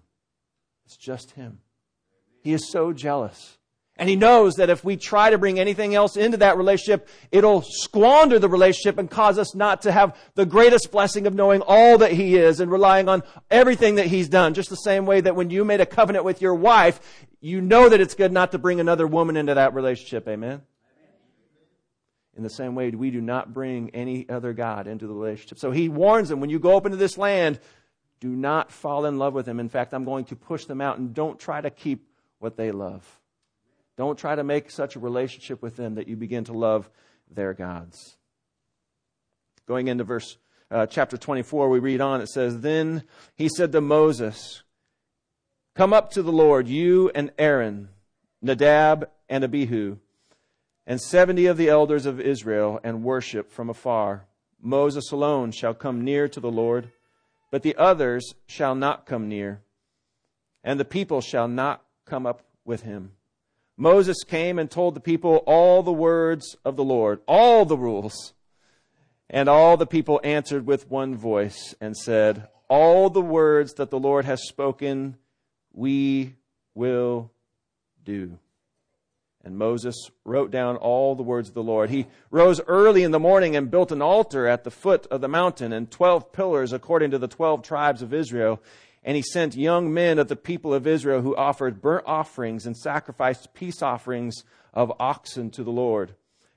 It's 0.85 0.97
just 0.97 1.31
Him. 1.31 1.59
He 2.41 2.53
is 2.53 2.69
so 2.71 2.93
jealous. 2.93 3.56
And 3.99 4.07
he 4.07 4.15
knows 4.15 4.55
that 4.55 4.69
if 4.69 4.83
we 4.83 4.95
try 4.95 5.31
to 5.31 5.39
bring 5.39 5.59
anything 5.59 5.95
else 5.95 6.17
into 6.17 6.37
that 6.37 6.57
relationship, 6.57 7.09
it'll 7.31 7.63
squander 7.63 8.37
the 8.37 8.47
relationship 8.47 8.99
and 8.99 9.09
cause 9.09 9.39
us 9.39 9.55
not 9.55 9.81
to 9.81 9.91
have 9.91 10.15
the 10.35 10.45
greatest 10.45 10.91
blessing 10.91 11.25
of 11.25 11.33
knowing 11.33 11.61
all 11.61 11.97
that 11.97 12.11
he 12.11 12.35
is 12.35 12.59
and 12.59 12.71
relying 12.71 13.09
on 13.09 13.23
everything 13.49 13.95
that 13.95 14.05
he's 14.05 14.29
done. 14.29 14.53
Just 14.53 14.69
the 14.69 14.75
same 14.75 15.07
way 15.07 15.21
that 15.21 15.35
when 15.35 15.49
you 15.49 15.65
made 15.65 15.81
a 15.81 15.85
covenant 15.85 16.25
with 16.25 16.43
your 16.43 16.53
wife, 16.53 16.99
you 17.41 17.59
know 17.59 17.89
that 17.89 17.99
it's 17.99 18.13
good 18.13 18.31
not 18.31 18.51
to 18.51 18.59
bring 18.59 18.79
another 18.79 19.07
woman 19.07 19.35
into 19.35 19.55
that 19.55 19.73
relationship. 19.73 20.27
Amen? 20.27 20.61
In 22.35 22.43
the 22.43 22.49
same 22.51 22.75
way, 22.75 22.91
we 22.91 23.09
do 23.09 23.19
not 23.19 23.51
bring 23.51 23.89
any 23.95 24.29
other 24.29 24.53
God 24.53 24.85
into 24.85 25.07
the 25.07 25.13
relationship. 25.13 25.57
So 25.57 25.71
he 25.71 25.89
warns 25.89 26.29
them 26.29 26.39
when 26.39 26.51
you 26.51 26.59
go 26.59 26.77
up 26.77 26.85
into 26.85 26.97
this 26.97 27.17
land, 27.17 27.59
do 28.19 28.29
not 28.29 28.71
fall 28.71 29.05
in 29.05 29.17
love 29.17 29.33
with 29.33 29.47
him. 29.47 29.59
In 29.59 29.69
fact, 29.69 29.91
I'm 29.91 30.05
going 30.05 30.25
to 30.25 30.35
push 30.35 30.65
them 30.65 30.79
out 30.79 30.99
and 30.99 31.15
don't 31.15 31.39
try 31.39 31.61
to 31.61 31.71
keep 31.71 32.07
what 32.37 32.55
they 32.55 32.71
love. 32.71 33.03
Don't 33.97 34.17
try 34.17 34.35
to 34.35 34.43
make 34.43 34.69
such 34.69 34.95
a 34.95 34.99
relationship 34.99 35.61
with 35.61 35.75
them 35.75 35.95
that 35.95 36.07
you 36.07 36.15
begin 36.15 36.43
to 36.45 36.53
love 36.53 36.89
their 37.29 37.53
gods. 37.53 38.15
Going 39.67 39.87
into 39.87 40.03
verse 40.03 40.37
uh, 40.69 40.85
chapter 40.85 41.17
24, 41.17 41.69
we 41.69 41.79
read 41.79 41.99
on. 41.99 42.21
It 42.21 42.29
says, 42.29 42.61
Then 42.61 43.03
he 43.35 43.49
said 43.49 43.71
to 43.71 43.81
Moses, 43.81 44.63
Come 45.75 45.93
up 45.93 46.11
to 46.11 46.21
the 46.21 46.31
Lord, 46.31 46.67
you 46.67 47.09
and 47.15 47.31
Aaron, 47.37 47.89
Nadab 48.41 49.09
and 49.29 49.43
Abihu, 49.43 49.97
and 50.85 51.01
seventy 51.01 51.45
of 51.47 51.57
the 51.57 51.69
elders 51.69 52.05
of 52.05 52.19
Israel, 52.19 52.79
and 52.83 53.03
worship 53.03 53.51
from 53.51 53.69
afar. 53.69 54.25
Moses 54.61 55.11
alone 55.11 55.51
shall 55.51 55.73
come 55.73 56.03
near 56.03 56.27
to 56.27 56.39
the 56.39 56.51
Lord, 56.51 56.91
but 57.51 57.61
the 57.61 57.75
others 57.75 58.35
shall 58.47 58.73
not 58.73 59.05
come 59.05 59.27
near, 59.27 59.61
and 60.63 60.79
the 60.79 60.85
people 60.85 61.21
shall 61.21 61.47
not 61.47 61.83
come 62.05 62.25
up 62.25 62.43
with 62.65 62.83
him. 62.83 63.11
Moses 63.77 64.23
came 64.23 64.57
and 64.57 64.69
told 64.69 64.95
the 64.95 64.99
people 64.99 65.37
all 65.45 65.83
the 65.83 65.93
words 65.93 66.57
of 66.65 66.75
the 66.75 66.83
Lord, 66.83 67.19
all 67.27 67.63
the 67.63 67.77
rules. 67.77 68.33
And 69.29 69.49
all 69.49 69.75
the 69.77 69.85
people 69.85 70.21
answered 70.23 70.65
with 70.65 70.89
one 70.89 71.15
voice 71.15 71.75
and 71.81 71.95
said, 71.95 72.47
All 72.69 73.09
the 73.09 73.21
words 73.21 73.73
that 73.73 73.91
the 73.91 73.99
Lord 73.99 74.25
has 74.25 74.47
spoken, 74.47 75.17
we 75.73 76.35
will 76.73 77.31
do. 78.05 78.39
And 79.43 79.57
Moses 79.57 80.09
wrote 80.25 80.49
down 80.51 80.75
all 80.77 81.15
the 81.15 81.23
words 81.23 81.49
of 81.49 81.55
the 81.55 81.63
Lord. 81.63 81.89
He 81.89 82.07
rose 82.31 82.59
early 82.67 83.03
in 83.03 83.11
the 83.11 83.19
morning 83.19 83.55
and 83.55 83.71
built 83.71 83.91
an 83.91 84.01
altar 84.01 84.47
at 84.47 84.63
the 84.63 84.71
foot 84.71 85.07
of 85.07 85.21
the 85.21 85.27
mountain 85.27 85.71
and 85.71 85.89
twelve 85.89 86.31
pillars 86.33 86.73
according 86.73 87.11
to 87.11 87.17
the 87.17 87.27
twelve 87.27 87.61
tribes 87.61 88.01
of 88.01 88.13
Israel. 88.13 88.61
And 89.07 89.15
he 89.15 89.21
sent 89.21 89.55
young 89.55 89.93
men 89.93 90.19
of 90.19 90.27
the 90.27 90.35
people 90.35 90.73
of 90.73 90.85
Israel 90.85 91.21
who 91.21 91.33
offered 91.33 91.81
burnt 91.81 92.03
offerings 92.05 92.65
and 92.65 92.75
sacrificed 92.75 93.53
peace 93.53 93.81
offerings 93.81 94.43
of 94.73 94.91
oxen 94.99 95.49
to 95.51 95.63
the 95.63 95.71
Lord. 95.71 96.15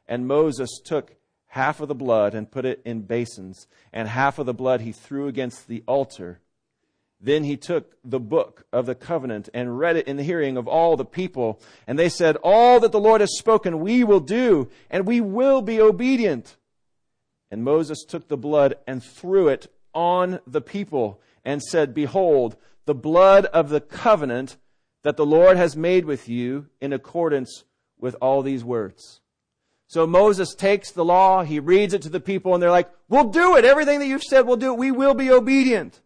And 0.08 0.26
Moses 0.26 0.80
took 0.84 1.14
half 1.46 1.78
of 1.78 1.86
the 1.86 1.94
blood 1.94 2.34
and 2.34 2.50
put 2.50 2.64
it 2.64 2.82
in 2.84 3.02
basins, 3.02 3.68
and 3.92 4.08
half 4.08 4.40
of 4.40 4.46
the 4.46 4.52
blood 4.52 4.80
he 4.80 4.90
threw 4.90 5.28
against 5.28 5.68
the 5.68 5.84
altar. 5.86 6.40
Then 7.20 7.44
he 7.44 7.56
took 7.56 7.94
the 8.04 8.18
book 8.18 8.66
of 8.72 8.84
the 8.84 8.96
covenant 8.96 9.48
and 9.54 9.78
read 9.78 9.94
it 9.94 10.08
in 10.08 10.16
the 10.16 10.24
hearing 10.24 10.56
of 10.56 10.66
all 10.66 10.96
the 10.96 11.04
people. 11.04 11.60
And 11.86 11.96
they 11.96 12.08
said, 12.08 12.36
All 12.42 12.80
that 12.80 12.90
the 12.90 12.98
Lord 12.98 13.20
has 13.20 13.38
spoken 13.38 13.78
we 13.78 14.02
will 14.02 14.18
do, 14.18 14.68
and 14.90 15.06
we 15.06 15.20
will 15.20 15.62
be 15.62 15.80
obedient. 15.80 16.56
And 17.48 17.62
Moses 17.62 18.02
took 18.02 18.26
the 18.26 18.36
blood 18.36 18.74
and 18.88 19.04
threw 19.04 19.46
it 19.46 19.72
on 19.94 20.40
the 20.48 20.60
people 20.60 21.20
and 21.44 21.62
said, 21.62 21.94
Behold, 21.94 22.56
the 22.86 22.94
blood 22.94 23.46
of 23.46 23.68
the 23.68 23.80
covenant 23.80 24.56
that 25.02 25.16
the 25.16 25.26
Lord 25.26 25.56
has 25.56 25.76
made 25.76 26.04
with 26.04 26.28
you 26.28 26.66
in 26.80 26.92
accordance 26.92 27.64
with 27.98 28.16
all 28.20 28.42
these 28.42 28.64
words. 28.64 29.20
So 29.86 30.06
Moses 30.06 30.54
takes 30.54 30.92
the 30.92 31.04
law, 31.04 31.42
he 31.42 31.58
reads 31.58 31.94
it 31.94 32.02
to 32.02 32.08
the 32.08 32.20
people, 32.20 32.54
and 32.54 32.62
they're 32.62 32.70
like, 32.70 32.90
We'll 33.08 33.24
do 33.24 33.56
it. 33.56 33.64
Everything 33.64 33.98
that 33.98 34.06
you've 34.06 34.22
said, 34.22 34.46
we'll 34.46 34.56
do 34.56 34.72
it. 34.72 34.78
We 34.78 34.92
will 34.92 35.14
be 35.14 35.32
obedient. 35.32 36.00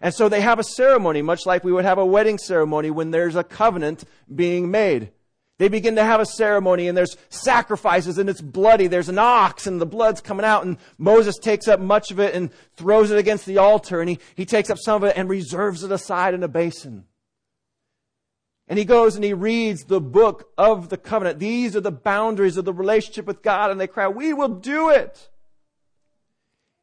And 0.00 0.14
so 0.14 0.28
they 0.28 0.40
have 0.40 0.58
a 0.58 0.64
ceremony, 0.64 1.22
much 1.22 1.46
like 1.46 1.64
we 1.64 1.72
would 1.72 1.84
have 1.84 1.98
a 1.98 2.06
wedding 2.06 2.38
ceremony 2.38 2.90
when 2.90 3.10
there's 3.10 3.36
a 3.36 3.44
covenant 3.44 4.04
being 4.32 4.70
made. 4.70 5.10
They 5.58 5.68
begin 5.68 5.96
to 5.96 6.04
have 6.04 6.20
a 6.20 6.26
ceremony 6.26 6.86
and 6.86 6.96
there's 6.96 7.16
sacrifices 7.30 8.16
and 8.16 8.30
it's 8.30 8.40
bloody. 8.40 8.86
There's 8.86 9.08
an 9.08 9.18
ox 9.18 9.66
and 9.66 9.80
the 9.80 9.86
blood's 9.86 10.20
coming 10.20 10.46
out 10.46 10.64
and 10.64 10.78
Moses 10.98 11.36
takes 11.36 11.66
up 11.66 11.80
much 11.80 12.12
of 12.12 12.20
it 12.20 12.34
and 12.34 12.50
throws 12.76 13.10
it 13.10 13.18
against 13.18 13.44
the 13.44 13.58
altar 13.58 14.00
and 14.00 14.08
he, 14.08 14.20
he 14.36 14.46
takes 14.46 14.70
up 14.70 14.78
some 14.78 15.02
of 15.02 15.08
it 15.08 15.16
and 15.16 15.28
reserves 15.28 15.82
it 15.82 15.90
aside 15.90 16.34
in 16.34 16.44
a 16.44 16.48
basin. 16.48 17.04
And 18.68 18.78
he 18.78 18.84
goes 18.84 19.16
and 19.16 19.24
he 19.24 19.32
reads 19.32 19.84
the 19.84 20.00
book 20.00 20.52
of 20.56 20.90
the 20.90 20.96
covenant. 20.96 21.40
These 21.40 21.74
are 21.74 21.80
the 21.80 21.90
boundaries 21.90 22.56
of 22.56 22.64
the 22.64 22.72
relationship 22.72 23.26
with 23.26 23.42
God 23.42 23.72
and 23.72 23.80
they 23.80 23.88
cry, 23.88 24.06
we 24.06 24.32
will 24.32 24.48
do 24.48 24.90
it. 24.90 25.28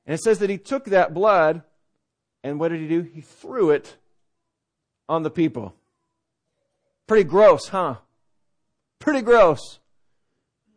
And 0.06 0.14
it 0.14 0.22
says 0.22 0.40
that 0.40 0.50
he 0.50 0.58
took 0.58 0.86
that 0.86 1.14
blood 1.14 1.64
and 2.44 2.60
what 2.60 2.70
did 2.70 2.82
he 2.82 2.90
do? 2.90 3.02
He 3.02 3.22
threw 3.22 3.70
it 3.70 3.96
on 5.08 5.24
the 5.24 5.32
people. 5.32 5.74
Pretty 7.08 7.24
gross, 7.24 7.70
huh? 7.70 7.96
Pretty 9.00 9.22
gross. 9.22 9.80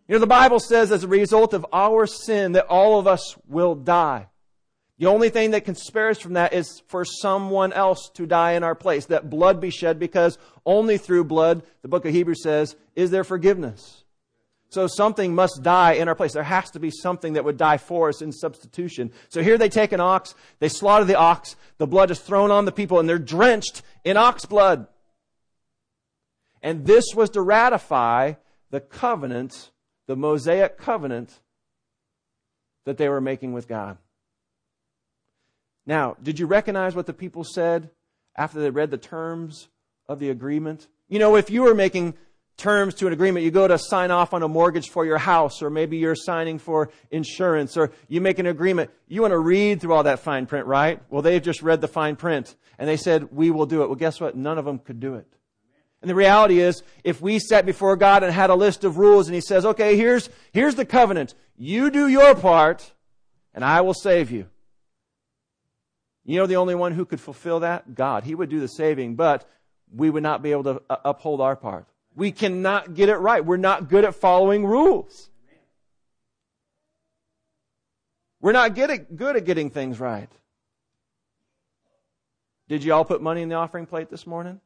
You 0.07 0.15
know, 0.15 0.21
the 0.21 0.27
Bible 0.27 0.61
says 0.61 0.91
as 0.91 1.05
a 1.05 1.09
result 1.09 1.53
of 1.53 1.67
our 1.73 2.07
sin 2.07 2.53
that 2.53 2.67
all 2.67 2.99
of 2.99 3.07
us 3.07 3.37
will 3.47 3.75
die. 3.75 4.29
The 4.99 5.07
only 5.07 5.29
thing 5.29 5.53
that 5.53 5.65
can 5.65 5.77
spare 5.77 6.09
us 6.09 6.19
from 6.19 6.33
that 6.33 6.53
is 6.53 6.83
for 6.89 7.05
someone 7.05 7.73
else 7.73 8.11
to 8.15 8.27
die 8.27 8.53
in 8.53 8.65
our 8.65 8.75
place, 8.75 9.07
that 9.07 9.31
blood 9.31 9.61
be 9.61 9.71
shed, 9.71 9.99
because 9.99 10.39
only 10.67 10.99
through 10.99 11.25
blood, 11.25 11.63
the 11.83 11.89
book 11.89 12.05
of 12.05 12.13
Hebrews 12.13 12.43
says, 12.43 12.75
is 12.97 13.11
there 13.11 13.23
forgiveness. 13.23 14.05
So 14.71 14.87
something 14.87 15.35
must 15.35 15.63
die 15.63 15.93
in 15.93 16.09
our 16.09 16.15
place. 16.15 16.33
There 16.33 16.43
has 16.43 16.71
to 16.73 16.81
be 16.81 16.91
something 16.91 17.35
that 17.35 17.45
would 17.45 17.57
die 17.57 17.79
for 17.79 18.09
us 18.09 18.21
in 18.21 18.33
substitution. 18.33 19.13
So 19.29 19.43
here 19.43 19.57
they 19.57 19.69
take 19.69 19.93
an 19.93 20.01
ox, 20.01 20.35
they 20.59 20.69
slaughter 20.69 21.05
the 21.05 21.15
ox, 21.15 21.55
the 21.79 21.87
blood 21.87 22.11
is 22.11 22.19
thrown 22.19 22.51
on 22.51 22.65
the 22.65 22.73
people, 22.73 22.99
and 22.99 23.09
they're 23.09 23.19
drenched 23.19 23.83
in 24.05 24.17
ox 24.17 24.47
blood. 24.47 24.89
And 26.69 26.85
this 26.85 27.15
was 27.15 27.31
to 27.31 27.41
ratify 27.41 28.35
the 28.69 28.81
covenant, 28.81 29.71
the 30.07 30.17
Mosaic 30.17 30.77
covenant 30.77 31.41
that 32.85 32.99
they 32.99 33.09
were 33.09 33.23
making 33.23 33.55
with 33.55 33.67
God. 33.67 33.97
Now, 35.87 36.19
did 36.23 36.39
you 36.39 36.45
recognize 36.45 36.95
what 36.95 37.07
the 37.07 37.15
people 37.15 37.43
said 37.43 37.89
after 38.37 38.61
they 38.61 38.69
read 38.69 38.91
the 38.91 38.99
terms 38.99 39.69
of 40.11 40.19
the 40.19 40.29
agreement? 40.29 40.89
You 41.09 41.19
know, 41.19 41.37
if 41.37 41.49
you 41.49 41.63
were 41.63 41.75
making 41.75 42.19
terms 42.59 42.93
to 42.97 43.07
an 43.07 43.15
agreement, 43.15 43.47
you 43.47 43.51
go 43.51 43.67
to 43.67 43.79
sign 43.79 44.11
off 44.11 44.35
on 44.35 44.43
a 44.43 44.49
mortgage 44.49 44.91
for 44.91 45.07
your 45.07 45.17
house, 45.17 45.63
or 45.63 45.71
maybe 45.71 45.97
you're 45.97 46.15
signing 46.15 46.59
for 46.59 46.91
insurance, 47.11 47.79
or 47.79 47.93
you 48.09 48.21
make 48.21 48.39
an 48.39 48.47
agreement, 48.47 48.91
you 49.07 49.23
want 49.23 49.33
to 49.33 49.39
read 49.39 49.81
through 49.81 49.95
all 49.95 50.03
that 50.03 50.19
fine 50.19 50.45
print, 50.45 50.67
right? 50.67 51.01
Well, 51.09 51.23
they've 51.23 51.43
just 51.43 51.63
read 51.63 51.81
the 51.81 51.89
fine 51.89 52.17
print, 52.17 52.55
and 52.79 52.87
they 52.87 52.99
said, 52.99 53.33
we 53.33 53.51
will 53.51 53.65
do 53.65 53.81
it. 53.85 53.87
Well, 53.87 53.97
guess 53.97 54.21
what? 54.21 54.37
None 54.37 54.59
of 54.59 54.67
them 54.67 54.81
could 54.81 55.01
do 55.01 55.15
it. 55.15 55.27
And 56.01 56.09
the 56.09 56.15
reality 56.15 56.61
is, 56.61 56.83
if 57.03 57.21
we 57.21 57.39
sat 57.39 57.67
before 57.67 57.97
God 57.97 58.23
and 58.23 58.33
had 58.33 58.51
a 58.51 58.55
list 58.55 58.85
of 58.85 58.99
rules 58.99 59.27
and 59.27 59.35
He 59.35 59.41
says, 59.41 59.67
okay, 59.67 59.97
here's, 59.97 60.31
here's 60.53 60.77
the 60.77 60.85
covenant. 60.85 61.35
You 61.57 61.91
do 61.91 62.07
your 62.07 62.35
part 62.35 62.93
and 63.53 63.65
I 63.65 63.81
will 63.81 63.95
save 63.95 64.31
you. 64.31 64.47
You 66.25 66.37
know 66.37 66.47
the 66.47 66.57
only 66.57 66.75
one 66.75 66.93
who 66.93 67.05
could 67.05 67.21
fulfill 67.21 67.61
that? 67.61 67.95
God. 67.95 68.23
He 68.23 68.35
would 68.35 68.51
do 68.51 68.61
the 68.61 68.69
saving, 68.69 69.17
but 69.17 69.49
we 69.93 70.11
would 70.11 70.23
not 70.23 70.43
be 70.43 70.53
able 70.53 70.65
to 70.65 70.83
uh, 70.91 70.97
uphold 71.05 71.41
our 71.41 71.57
part. 71.57 71.87
We 72.15 72.33
cannot 72.33 72.95
get 72.95 73.09
it 73.09 73.17
right. 73.17 73.45
We're 73.45 73.57
not 73.57 73.89
good 73.89 74.05
at 74.05 74.15
following 74.15 74.67
rules. 74.67 75.31
We're 78.41 78.53
not 78.53 78.75
good 78.75 79.07
good 79.17 79.37
at 79.37 79.45
getting 79.45 79.71
things 79.71 79.99
right. 79.99 80.31
Did 82.69 82.85
you 82.85 82.93
all 82.93 83.05
put 83.05 83.23
money 83.23 83.43
in 83.43 83.49
the 83.49 83.55
offering 83.55 83.87
plate 83.87 84.11
this 84.11 84.27
morning? 84.27 84.61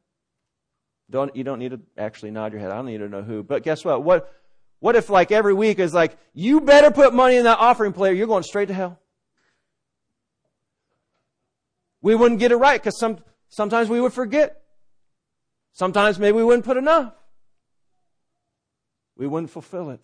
Don't, 1.13 1.35
you 1.35 1.43
don't 1.43 1.59
need 1.59 1.69
to 1.69 1.79
actually 1.95 2.31
nod 2.31 2.53
your 2.53 2.59
head. 2.59 2.71
I 2.71 2.75
don't 2.77 2.87
need 2.87 2.97
to 2.97 3.07
know 3.07 3.21
who. 3.21 3.43
But 3.43 3.61
guess 3.61 3.85
what? 3.85 4.03
What, 4.03 4.33
what 4.79 4.95
if 4.95 5.11
like 5.11 5.31
every 5.31 5.53
week 5.53 5.77
is 5.77 5.93
like, 5.93 6.17
you 6.33 6.59
better 6.59 6.89
put 6.89 7.13
money 7.13 7.35
in 7.35 7.43
that 7.43 7.59
offering 7.59 7.93
plate 7.93 8.09
or 8.09 8.13
you're 8.13 8.25
going 8.25 8.41
straight 8.41 8.69
to 8.69 8.73
hell? 8.73 8.99
We 12.01 12.15
wouldn't 12.15 12.39
get 12.39 12.51
it 12.51 12.55
right 12.55 12.81
because 12.81 12.97
some, 12.97 13.19
sometimes 13.47 13.89
we 13.89 14.01
would 14.01 14.11
forget. 14.11 14.63
Sometimes 15.73 16.17
maybe 16.17 16.37
we 16.37 16.43
wouldn't 16.43 16.65
put 16.65 16.77
enough. 16.77 17.13
We 19.15 19.27
wouldn't 19.27 19.51
fulfill 19.51 19.91
it. 19.91 20.03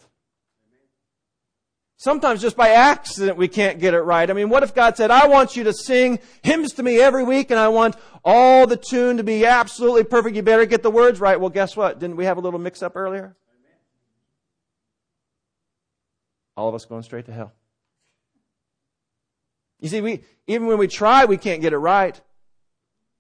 Sometimes 2.00 2.42
just 2.42 2.56
by 2.56 2.70
accident 2.70 3.38
we 3.38 3.50
can't 3.50 3.78
get 3.78 3.94
it 3.94 4.00
right. 4.00 4.30
I 4.30 4.32
mean, 4.32 4.48
what 4.48 4.64
if 4.64 4.74
God 4.74 4.96
said, 4.96 5.12
I 5.12 5.28
want 5.28 5.58
you 5.58 5.66
to 5.66 5.74
sing 5.74 6.20
hymns 6.42 6.72
to 6.76 6.84
me 6.84 6.98
every 7.02 7.26
week 7.26 7.52
and 7.52 7.60
I 7.60 7.68
want 7.68 7.98
all 8.24 8.66
the 8.66 8.78
tune 8.78 9.18
to 9.18 9.24
be 9.24 9.46
absolutely 9.46 10.06
perfect. 10.06 10.34
You 10.38 10.42
better 10.42 10.66
get 10.66 10.82
the 10.82 10.90
words 10.90 11.20
right. 11.20 11.38
Well, 11.38 11.50
guess 11.50 11.76
what? 11.76 12.00
Didn't 12.00 12.16
we 12.16 12.24
have 12.24 12.38
a 12.38 12.40
little 12.40 12.58
mix 12.58 12.82
up 12.82 12.96
earlier? 12.96 13.36
All 16.56 16.70
of 16.70 16.76
us 16.76 16.86
going 16.86 17.04
straight 17.04 17.26
to 17.26 17.34
hell. 17.34 17.52
You 19.82 19.90
see, 19.90 20.00
we, 20.00 20.24
even 20.48 20.68
when 20.68 20.78
we 20.78 20.88
try, 20.88 21.26
we 21.26 21.36
can't 21.36 21.62
get 21.62 21.74
it 21.74 21.80
right. 21.80 22.20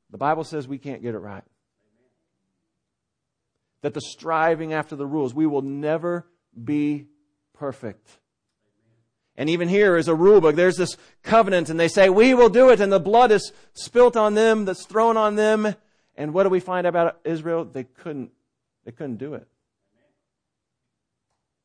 The 0.10 0.18
Bible 0.18 0.46
says 0.46 0.70
we 0.70 0.78
can't 0.78 1.02
get 1.02 1.16
it 1.16 1.20
right. 1.20 1.44
That 3.82 3.94
the 3.94 4.02
striving 4.02 4.72
after 4.72 4.96
the 4.96 5.06
rules, 5.06 5.34
we 5.34 5.46
will 5.48 5.64
never 5.64 6.26
be 6.64 7.08
perfect. 7.54 8.20
And 9.40 9.50
even 9.50 9.70
here 9.70 9.96
is 9.96 10.10
a 10.10 10.14
rule 10.14 10.42
book. 10.42 10.58
There's 10.58 10.76
this 10.76 10.98
covenant, 11.24 11.70
and 11.70 11.80
they 11.80 11.88
say, 11.88 12.10
We 12.10 12.34
will 12.34 12.50
do 12.50 12.72
it, 12.72 12.82
and 12.82 12.92
the 12.92 13.00
blood 13.00 13.32
is 13.32 13.54
spilt 13.72 14.18
on 14.18 14.34
them, 14.34 14.66
that's 14.66 14.86
thrown 14.86 15.16
on 15.16 15.36
them. 15.36 15.76
And 16.16 16.34
what 16.34 16.44
do 16.44 16.50
we 16.50 16.60
find 16.60 16.86
about 16.86 17.22
Israel? 17.24 17.64
They 17.64 17.86
couldn't, 17.86 18.32
they 18.84 18.92
couldn't 18.92 19.16
do 19.16 19.36
it. 19.36 19.48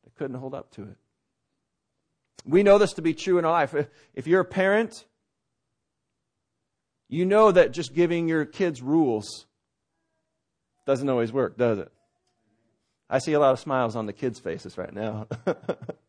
They 0.04 0.12
couldn't 0.14 0.36
hold 0.36 0.54
up 0.54 0.70
to 0.76 0.82
it. 0.82 0.96
We 2.46 2.62
know 2.62 2.78
this 2.78 2.92
to 2.92 3.02
be 3.02 3.12
true 3.12 3.38
in 3.38 3.44
our 3.44 3.50
life. 3.50 3.74
If 4.14 4.28
you're 4.28 4.42
a 4.42 4.44
parent, 4.44 5.04
you 7.08 7.24
know 7.24 7.50
that 7.50 7.72
just 7.72 7.92
giving 7.92 8.28
your 8.28 8.44
kids 8.44 8.82
rules 8.82 9.46
doesn't 10.86 11.08
always 11.08 11.32
work, 11.32 11.58
does 11.58 11.78
it? 11.78 11.90
I 13.10 13.18
see 13.18 13.32
a 13.32 13.40
lot 13.40 13.52
of 13.52 13.58
smiles 13.58 13.96
on 13.96 14.06
the 14.06 14.12
kids' 14.12 14.38
faces 14.38 14.78
right 14.78 14.94
now. 14.94 15.26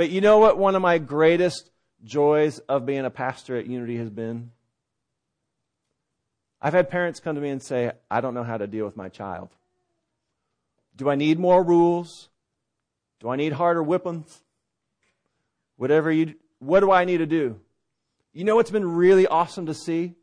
But 0.00 0.08
you 0.08 0.22
know 0.22 0.38
what 0.38 0.56
one 0.56 0.76
of 0.76 0.80
my 0.80 0.96
greatest 0.96 1.68
joys 2.04 2.58
of 2.60 2.86
being 2.86 3.04
a 3.04 3.10
pastor 3.10 3.58
at 3.58 3.66
Unity 3.66 3.98
has 3.98 4.08
been? 4.08 4.50
I've 6.58 6.72
had 6.72 6.88
parents 6.88 7.20
come 7.20 7.34
to 7.34 7.40
me 7.42 7.50
and 7.50 7.62
say, 7.62 7.92
I 8.10 8.22
don't 8.22 8.32
know 8.32 8.42
how 8.42 8.56
to 8.56 8.66
deal 8.66 8.86
with 8.86 8.96
my 8.96 9.10
child. 9.10 9.50
Do 10.96 11.10
I 11.10 11.16
need 11.16 11.38
more 11.38 11.62
rules? 11.62 12.30
Do 13.20 13.28
I 13.28 13.36
need 13.36 13.52
harder 13.52 13.82
whippings? 13.82 14.40
Whatever 15.76 16.10
you, 16.10 16.34
what 16.60 16.80
do 16.80 16.90
I 16.90 17.04
need 17.04 17.18
to 17.18 17.26
do? 17.26 17.60
You 18.32 18.44
know 18.44 18.56
what's 18.56 18.70
been 18.70 18.90
really 18.90 19.26
awesome 19.26 19.66
to 19.66 19.74
see? 19.74 20.14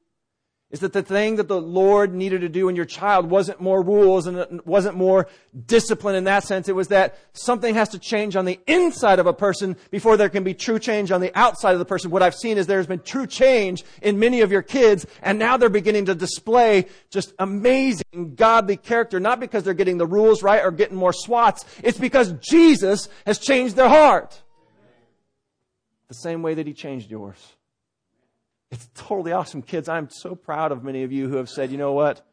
Is 0.69 0.81
that 0.81 0.91
the 0.91 1.01
thing 1.01 1.37
that 1.37 1.47
the 1.47 1.61
Lord 1.61 2.13
needed 2.13 2.41
to 2.41 2.49
do 2.49 2.67
in 2.67 2.75
your 2.75 2.83
child 2.83 3.29
wasn't 3.29 3.61
more 3.61 3.81
rules 3.81 4.27
and 4.27 4.61
wasn't 4.65 4.97
more 4.97 5.29
discipline 5.65 6.15
in 6.15 6.25
that 6.25 6.43
sense. 6.43 6.67
It 6.67 6.75
was 6.75 6.89
that 6.89 7.17
something 7.31 7.73
has 7.75 7.87
to 7.89 7.99
change 7.99 8.35
on 8.35 8.43
the 8.43 8.59
inside 8.67 9.19
of 9.19 9.27
a 9.27 9.33
person 9.33 9.77
before 9.91 10.17
there 10.17 10.27
can 10.27 10.43
be 10.43 10.53
true 10.53 10.77
change 10.77 11.09
on 11.09 11.21
the 11.21 11.31
outside 11.39 11.71
of 11.71 11.79
the 11.79 11.85
person. 11.85 12.11
What 12.11 12.21
I've 12.21 12.35
seen 12.35 12.57
is 12.57 12.67
there's 12.67 12.85
been 12.85 12.99
true 12.99 13.27
change 13.27 13.85
in 14.01 14.19
many 14.19 14.41
of 14.41 14.51
your 14.51 14.61
kids 14.61 15.05
and 15.21 15.39
now 15.39 15.55
they're 15.55 15.69
beginning 15.69 16.05
to 16.05 16.15
display 16.15 16.87
just 17.09 17.33
amazing 17.39 18.35
godly 18.35 18.75
character, 18.75 19.21
not 19.21 19.39
because 19.39 19.63
they're 19.63 19.73
getting 19.73 19.97
the 19.97 20.05
rules 20.05 20.43
right 20.43 20.65
or 20.65 20.71
getting 20.71 20.97
more 20.97 21.13
swats. 21.13 21.63
It's 21.81 21.97
because 21.97 22.33
Jesus 22.41 23.07
has 23.25 23.39
changed 23.39 23.77
their 23.77 23.89
heart. 23.89 24.41
The 26.09 26.13
same 26.13 26.41
way 26.41 26.55
that 26.55 26.67
he 26.67 26.73
changed 26.73 27.09
yours. 27.09 27.56
It's 28.71 28.89
totally 28.95 29.31
awesome, 29.31 29.61
kids. 29.61 29.87
I'm 29.87 30.09
so 30.09 30.35
proud 30.35 30.71
of 30.71 30.83
many 30.83 31.03
of 31.03 31.11
you 31.11 31.29
who 31.29 31.37
have 31.37 31.49
said, 31.49 31.71
you 31.71 31.77
know 31.77 31.93
what? 31.93 32.25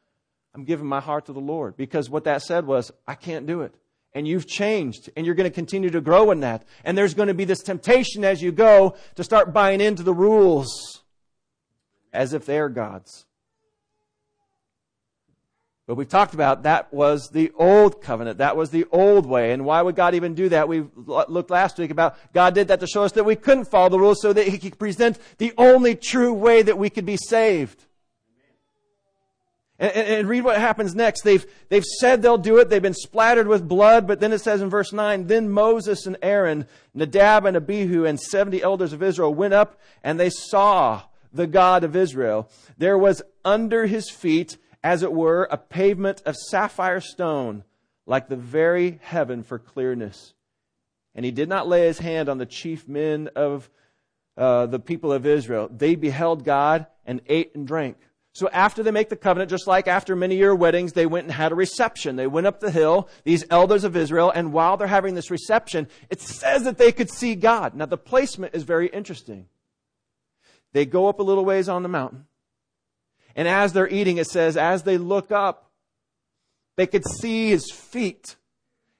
I'm 0.54 0.64
giving 0.64 0.86
my 0.86 1.00
heart 1.00 1.26
to 1.26 1.32
the 1.32 1.40
Lord. 1.40 1.76
Because 1.76 2.10
what 2.10 2.24
that 2.24 2.42
said 2.42 2.66
was, 2.66 2.90
I 3.06 3.14
can't 3.14 3.46
do 3.46 3.62
it. 3.62 3.74
And 4.12 4.28
you've 4.28 4.46
changed, 4.46 5.10
and 5.16 5.26
you're 5.26 5.34
going 5.34 5.50
to 5.50 5.54
continue 5.54 5.90
to 5.90 6.00
grow 6.00 6.30
in 6.30 6.40
that. 6.40 6.64
And 6.84 6.96
there's 6.96 7.14
going 7.14 7.28
to 7.28 7.34
be 7.34 7.44
this 7.44 7.62
temptation 7.62 8.24
as 8.24 8.40
you 8.42 8.52
go 8.52 8.96
to 9.16 9.24
start 9.24 9.52
buying 9.52 9.80
into 9.80 10.04
the 10.04 10.14
rules 10.14 11.02
as 12.12 12.32
if 12.32 12.46
they're 12.46 12.68
God's. 12.68 13.26
But 15.86 15.96
we've 15.96 16.08
talked 16.08 16.32
about 16.32 16.62
that 16.62 16.94
was 16.94 17.28
the 17.28 17.52
old 17.56 18.00
covenant. 18.00 18.38
That 18.38 18.56
was 18.56 18.70
the 18.70 18.86
old 18.90 19.26
way. 19.26 19.52
And 19.52 19.66
why 19.66 19.82
would 19.82 19.96
God 19.96 20.14
even 20.14 20.34
do 20.34 20.48
that? 20.48 20.66
We 20.66 20.84
looked 20.96 21.50
last 21.50 21.78
week 21.78 21.90
about 21.90 22.16
God 22.32 22.54
did 22.54 22.68
that 22.68 22.80
to 22.80 22.86
show 22.86 23.04
us 23.04 23.12
that 23.12 23.24
we 23.24 23.36
couldn't 23.36 23.66
follow 23.66 23.90
the 23.90 23.98
rules 23.98 24.22
so 24.22 24.32
that 24.32 24.48
He 24.48 24.58
could 24.58 24.78
present 24.78 25.18
the 25.36 25.52
only 25.58 25.94
true 25.94 26.32
way 26.32 26.62
that 26.62 26.78
we 26.78 26.88
could 26.88 27.04
be 27.04 27.18
saved. 27.18 27.84
And, 29.78 29.92
and, 29.92 30.08
and, 30.08 30.28
read 30.28 30.44
what 30.44 30.56
happens 30.56 30.94
next. 30.94 31.22
They've, 31.22 31.44
they've 31.68 31.84
said 31.84 32.22
they'll 32.22 32.38
do 32.38 32.58
it. 32.58 32.70
They've 32.70 32.80
been 32.80 32.94
splattered 32.94 33.48
with 33.48 33.66
blood. 33.66 34.06
But 34.06 34.20
then 34.20 34.32
it 34.32 34.40
says 34.40 34.62
in 34.62 34.70
verse 34.70 34.92
9, 34.92 35.26
Then 35.26 35.50
Moses 35.50 36.06
and 36.06 36.16
Aaron, 36.22 36.66
Nadab 36.94 37.44
and 37.44 37.56
Abihu, 37.56 38.04
and 38.04 38.18
70 38.18 38.62
elders 38.62 38.92
of 38.92 39.02
Israel 39.02 39.34
went 39.34 39.52
up 39.52 39.80
and 40.04 40.18
they 40.18 40.30
saw 40.30 41.02
the 41.32 41.48
God 41.48 41.82
of 41.82 41.96
Israel. 41.96 42.48
There 42.78 42.96
was 42.96 43.20
under 43.44 43.86
his 43.86 44.08
feet 44.08 44.56
as 44.84 45.02
it 45.02 45.12
were, 45.12 45.48
a 45.50 45.56
pavement 45.56 46.22
of 46.26 46.36
sapphire 46.36 47.00
stone, 47.00 47.64
like 48.06 48.28
the 48.28 48.36
very 48.36 49.00
heaven 49.02 49.42
for 49.42 49.58
clearness. 49.58 50.34
And 51.14 51.24
he 51.24 51.30
did 51.30 51.48
not 51.48 51.66
lay 51.66 51.86
his 51.86 51.98
hand 51.98 52.28
on 52.28 52.36
the 52.36 52.44
chief 52.44 52.86
men 52.86 53.30
of 53.34 53.70
uh, 54.36 54.66
the 54.66 54.78
people 54.78 55.10
of 55.10 55.24
Israel. 55.24 55.70
They 55.74 55.94
beheld 55.94 56.44
God 56.44 56.86
and 57.06 57.22
ate 57.28 57.54
and 57.54 57.66
drank. 57.66 57.96
So 58.34 58.48
after 58.50 58.82
they 58.82 58.90
make 58.90 59.08
the 59.08 59.16
covenant, 59.16 59.48
just 59.48 59.66
like 59.66 59.88
after 59.88 60.14
many 60.14 60.36
year 60.36 60.54
weddings, 60.54 60.92
they 60.92 61.06
went 61.06 61.24
and 61.24 61.32
had 61.32 61.52
a 61.52 61.54
reception. 61.54 62.16
They 62.16 62.26
went 62.26 62.46
up 62.46 62.60
the 62.60 62.70
hill, 62.70 63.08
these 63.22 63.44
elders 63.48 63.84
of 63.84 63.96
Israel, 63.96 64.30
and 64.34 64.52
while 64.52 64.76
they're 64.76 64.86
having 64.88 65.14
this 65.14 65.30
reception, 65.30 65.88
it 66.10 66.20
says 66.20 66.64
that 66.64 66.76
they 66.76 66.92
could 66.92 67.10
see 67.10 67.36
God. 67.36 67.74
Now 67.74 67.86
the 67.86 67.96
placement 67.96 68.54
is 68.54 68.64
very 68.64 68.88
interesting. 68.88 69.46
They 70.72 70.84
go 70.84 71.06
up 71.06 71.20
a 71.20 71.22
little 71.22 71.44
ways 71.44 71.68
on 71.68 71.84
the 71.84 71.88
mountain. 71.88 72.26
And 73.36 73.48
as 73.48 73.72
they're 73.72 73.88
eating, 73.88 74.18
it 74.18 74.28
says, 74.28 74.56
as 74.56 74.82
they 74.82 74.98
look 74.98 75.32
up, 75.32 75.70
they 76.76 76.86
could 76.86 77.04
see 77.04 77.50
his 77.50 77.70
feet. 77.70 78.36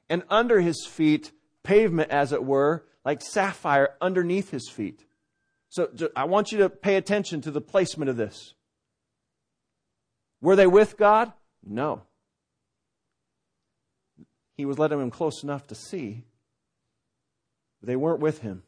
And 0.08 0.22
under 0.28 0.60
his 0.60 0.86
feet, 0.86 1.32
pavement, 1.62 2.10
as 2.10 2.32
it 2.32 2.44
were, 2.44 2.84
like 3.04 3.20
sapphire 3.22 3.90
underneath 4.00 4.50
his 4.50 4.68
feet. 4.68 5.04
So 5.68 5.88
I 6.14 6.24
want 6.24 6.52
you 6.52 6.58
to 6.58 6.70
pay 6.70 6.96
attention 6.96 7.40
to 7.42 7.50
the 7.50 7.60
placement 7.60 8.08
of 8.08 8.16
this. 8.16 8.54
Were 10.40 10.56
they 10.56 10.66
with 10.66 10.96
God? 10.96 11.32
No. 11.64 12.02
He 14.56 14.64
was 14.64 14.78
letting 14.78 14.98
them 14.98 15.10
close 15.10 15.42
enough 15.42 15.66
to 15.68 15.74
see. 15.74 16.24
They 17.82 17.96
weren't 17.96 18.20
with 18.20 18.40
him. 18.40 18.62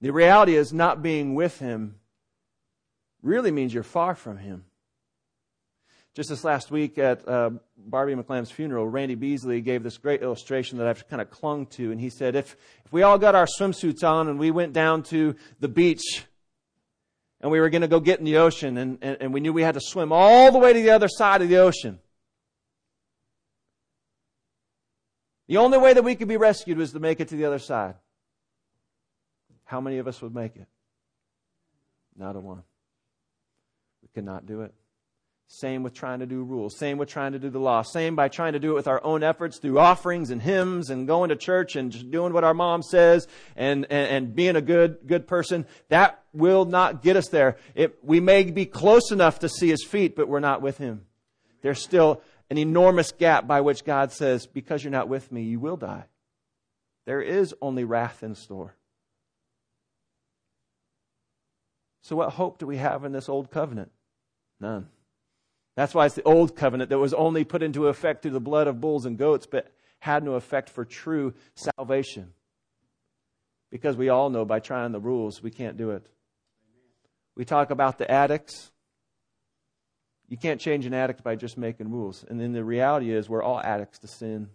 The 0.00 0.10
reality 0.10 0.56
is 0.56 0.72
not 0.72 1.02
being 1.02 1.34
with 1.34 1.58
him 1.58 1.96
really 3.22 3.50
means 3.50 3.72
you're 3.72 3.82
far 3.82 4.14
from 4.14 4.36
Him. 4.36 4.64
Just 6.14 6.28
this 6.28 6.44
last 6.44 6.70
week 6.70 6.98
at 6.98 7.26
uh, 7.26 7.50
Barbie 7.78 8.14
McLamb's 8.14 8.50
funeral, 8.50 8.86
Randy 8.86 9.14
Beasley 9.14 9.62
gave 9.62 9.82
this 9.82 9.96
great 9.96 10.20
illustration 10.20 10.76
that 10.76 10.86
I've 10.86 11.08
kind 11.08 11.22
of 11.22 11.30
clung 11.30 11.64
to. 11.66 11.90
And 11.90 11.98
he 11.98 12.10
said, 12.10 12.36
if, 12.36 12.54
if 12.84 12.92
we 12.92 13.02
all 13.02 13.16
got 13.16 13.34
our 13.34 13.46
swimsuits 13.46 14.04
on 14.04 14.28
and 14.28 14.38
we 14.38 14.50
went 14.50 14.74
down 14.74 15.04
to 15.04 15.34
the 15.60 15.68
beach 15.68 16.26
and 17.40 17.50
we 17.50 17.60
were 17.60 17.70
going 17.70 17.80
to 17.80 17.88
go 17.88 17.98
get 17.98 18.18
in 18.18 18.26
the 18.26 18.36
ocean 18.36 18.76
and, 18.76 18.98
and, 19.00 19.16
and 19.22 19.32
we 19.32 19.40
knew 19.40 19.54
we 19.54 19.62
had 19.62 19.72
to 19.74 19.80
swim 19.80 20.12
all 20.12 20.52
the 20.52 20.58
way 20.58 20.74
to 20.74 20.82
the 20.82 20.90
other 20.90 21.08
side 21.08 21.40
of 21.40 21.48
the 21.48 21.56
ocean, 21.56 21.98
the 25.48 25.56
only 25.56 25.78
way 25.78 25.94
that 25.94 26.02
we 26.02 26.14
could 26.14 26.28
be 26.28 26.36
rescued 26.36 26.76
was 26.76 26.92
to 26.92 27.00
make 27.00 27.20
it 27.20 27.28
to 27.28 27.36
the 27.36 27.46
other 27.46 27.58
side. 27.58 27.94
How 29.64 29.80
many 29.80 29.96
of 29.96 30.06
us 30.06 30.20
would 30.20 30.34
make 30.34 30.56
it? 30.56 30.66
Not 32.18 32.36
a 32.36 32.40
one 32.40 32.64
could 34.14 34.24
not 34.24 34.46
do 34.46 34.62
it. 34.62 34.74
Same 35.54 35.82
with 35.82 35.92
trying 35.92 36.20
to 36.20 36.26
do 36.26 36.42
rules. 36.42 36.78
Same 36.78 36.96
with 36.96 37.10
trying 37.10 37.32
to 37.32 37.38
do 37.38 37.50
the 37.50 37.58
law. 37.58 37.82
Same 37.82 38.16
by 38.16 38.28
trying 38.28 38.54
to 38.54 38.58
do 38.58 38.70
it 38.70 38.74
with 38.74 38.88
our 38.88 39.04
own 39.04 39.22
efforts 39.22 39.58
through 39.58 39.78
offerings 39.78 40.30
and 40.30 40.40
hymns 40.40 40.88
and 40.88 41.06
going 41.06 41.28
to 41.28 41.36
church 41.36 41.76
and 41.76 41.92
just 41.92 42.10
doing 42.10 42.32
what 42.32 42.42
our 42.42 42.54
mom 42.54 42.82
says 42.82 43.28
and, 43.54 43.84
and, 43.90 44.08
and 44.08 44.34
being 44.34 44.56
a 44.56 44.62
good, 44.62 45.00
good 45.06 45.26
person. 45.26 45.66
That 45.90 46.22
will 46.32 46.64
not 46.64 47.02
get 47.02 47.16
us 47.16 47.28
there. 47.28 47.58
It, 47.74 47.98
we 48.02 48.18
may 48.18 48.44
be 48.44 48.64
close 48.64 49.10
enough 49.10 49.40
to 49.40 49.48
see 49.50 49.68
his 49.68 49.84
feet, 49.84 50.16
but 50.16 50.26
we're 50.26 50.40
not 50.40 50.62
with 50.62 50.78
him. 50.78 51.04
There's 51.60 51.82
still 51.82 52.22
an 52.48 52.56
enormous 52.56 53.12
gap 53.12 53.46
by 53.46 53.60
which 53.60 53.84
God 53.84 54.10
says, 54.10 54.46
because 54.46 54.82
you're 54.82 54.90
not 54.90 55.10
with 55.10 55.30
me, 55.30 55.42
you 55.42 55.60
will 55.60 55.76
die. 55.76 56.04
There 57.04 57.20
is 57.20 57.54
only 57.60 57.84
wrath 57.84 58.22
in 58.22 58.34
store. 58.34 58.74
So, 62.00 62.16
what 62.16 62.30
hope 62.30 62.58
do 62.58 62.66
we 62.66 62.78
have 62.78 63.04
in 63.04 63.12
this 63.12 63.28
old 63.28 63.50
covenant? 63.50 63.92
None. 64.62 64.86
That's 65.74 65.92
why 65.92 66.06
it's 66.06 66.14
the 66.14 66.22
old 66.22 66.54
covenant 66.54 66.90
that 66.90 66.98
was 66.98 67.12
only 67.12 67.44
put 67.44 67.64
into 67.64 67.88
effect 67.88 68.22
through 68.22 68.30
the 68.30 68.40
blood 68.40 68.68
of 68.68 68.80
bulls 68.80 69.04
and 69.04 69.18
goats, 69.18 69.44
but 69.44 69.72
had 69.98 70.22
no 70.22 70.34
effect 70.34 70.70
for 70.70 70.84
true 70.84 71.34
salvation. 71.56 72.32
Because 73.70 73.96
we 73.96 74.08
all 74.08 74.30
know 74.30 74.44
by 74.44 74.60
trying 74.60 74.92
the 74.92 75.00
rules, 75.00 75.42
we 75.42 75.50
can't 75.50 75.76
do 75.76 75.90
it. 75.90 76.06
We 77.34 77.44
talk 77.44 77.70
about 77.70 77.98
the 77.98 78.08
addicts. 78.08 78.70
You 80.28 80.36
can't 80.36 80.60
change 80.60 80.86
an 80.86 80.94
addict 80.94 81.24
by 81.24 81.34
just 81.34 81.58
making 81.58 81.90
rules. 81.90 82.24
And 82.28 82.40
then 82.40 82.52
the 82.52 82.64
reality 82.64 83.12
is, 83.12 83.28
we're 83.28 83.42
all 83.42 83.60
addicts 83.60 83.98
to 84.00 84.06
sin. 84.06 84.50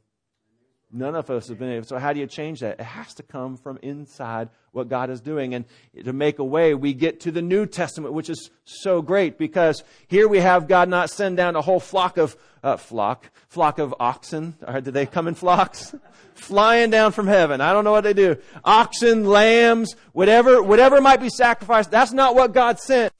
None 0.92 1.16
of 1.16 1.30
us 1.30 1.50
have 1.50 1.60
been 1.60 1.70
able. 1.70 1.86
So 1.86 1.98
how 1.98 2.14
do 2.14 2.20
you 2.20 2.28
change 2.28 2.62
that? 2.62 2.80
It 2.80 2.86
has 2.86 3.14
to 3.16 3.24
come 3.24 3.58
from 3.58 3.78
inside 3.82 4.48
what 4.72 4.88
God 4.88 5.10
is 5.10 5.20
doing. 5.20 5.54
And 5.54 5.66
to 6.06 6.14
make 6.14 6.40
a 6.40 6.46
way, 6.46 6.74
we 6.76 6.94
get 6.94 7.20
to 7.22 7.32
the 7.32 7.42
New 7.42 7.66
Testament, 7.66 8.14
which 8.14 8.30
is 8.30 8.50
so 8.64 9.02
great 9.02 9.38
because 9.38 9.84
here 10.08 10.30
we 10.30 10.40
have 10.40 10.70
God 10.70 10.88
not 10.88 11.10
send 11.10 11.36
down 11.36 11.58
a 11.58 11.62
whole 11.62 11.82
flock 11.82 12.18
of, 12.18 12.38
uh, 12.64 12.78
flock, 12.78 13.30
flock 13.50 13.80
of 13.80 13.94
oxen. 14.00 14.56
Or 14.66 14.80
do 14.80 14.92
they 14.92 15.06
come 15.06 15.28
in 15.28 15.36
flocks? 15.36 15.94
Flying 16.36 16.90
down 16.90 17.12
from 17.12 17.28
heaven. 17.28 17.60
I 17.60 17.74
don't 17.74 17.84
know 17.84 17.92
what 17.92 18.06
they 18.06 18.14
do. 18.14 18.38
Oxen, 18.64 19.26
lambs, 19.26 19.94
whatever, 20.14 20.64
whatever 20.64 21.02
might 21.02 21.20
be 21.20 21.30
sacrificed. 21.30 21.92
That's 21.92 22.14
not 22.14 22.34
what 22.34 22.54
God 22.54 22.80
sent. 22.80 23.14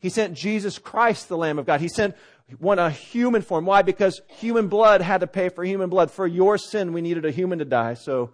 He 0.00 0.08
sent 0.08 0.34
Jesus 0.34 0.78
Christ, 0.78 1.28
the 1.28 1.36
Lamb 1.36 1.58
of 1.58 1.66
God. 1.66 1.80
He 1.80 1.88
sent 1.88 2.16
one 2.58 2.78
a 2.78 2.90
human 2.90 3.42
form. 3.42 3.66
Why? 3.66 3.82
Because 3.82 4.20
human 4.26 4.68
blood 4.68 5.02
had 5.02 5.20
to 5.20 5.26
pay 5.26 5.48
for 5.50 5.64
human 5.64 5.90
blood. 5.90 6.10
For 6.10 6.26
your 6.26 6.56
sin, 6.56 6.92
we 6.92 7.02
needed 7.02 7.24
a 7.24 7.30
human 7.30 7.58
to 7.58 7.64
die. 7.64 7.94
So 7.94 8.30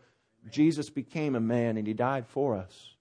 Jesus 0.51 0.91
became 0.91 1.35
a 1.35 1.41
man 1.41 1.77
and 1.77 1.87
he 1.87 1.95
died 1.95 2.27
for 2.29 2.57
us. 2.57 2.95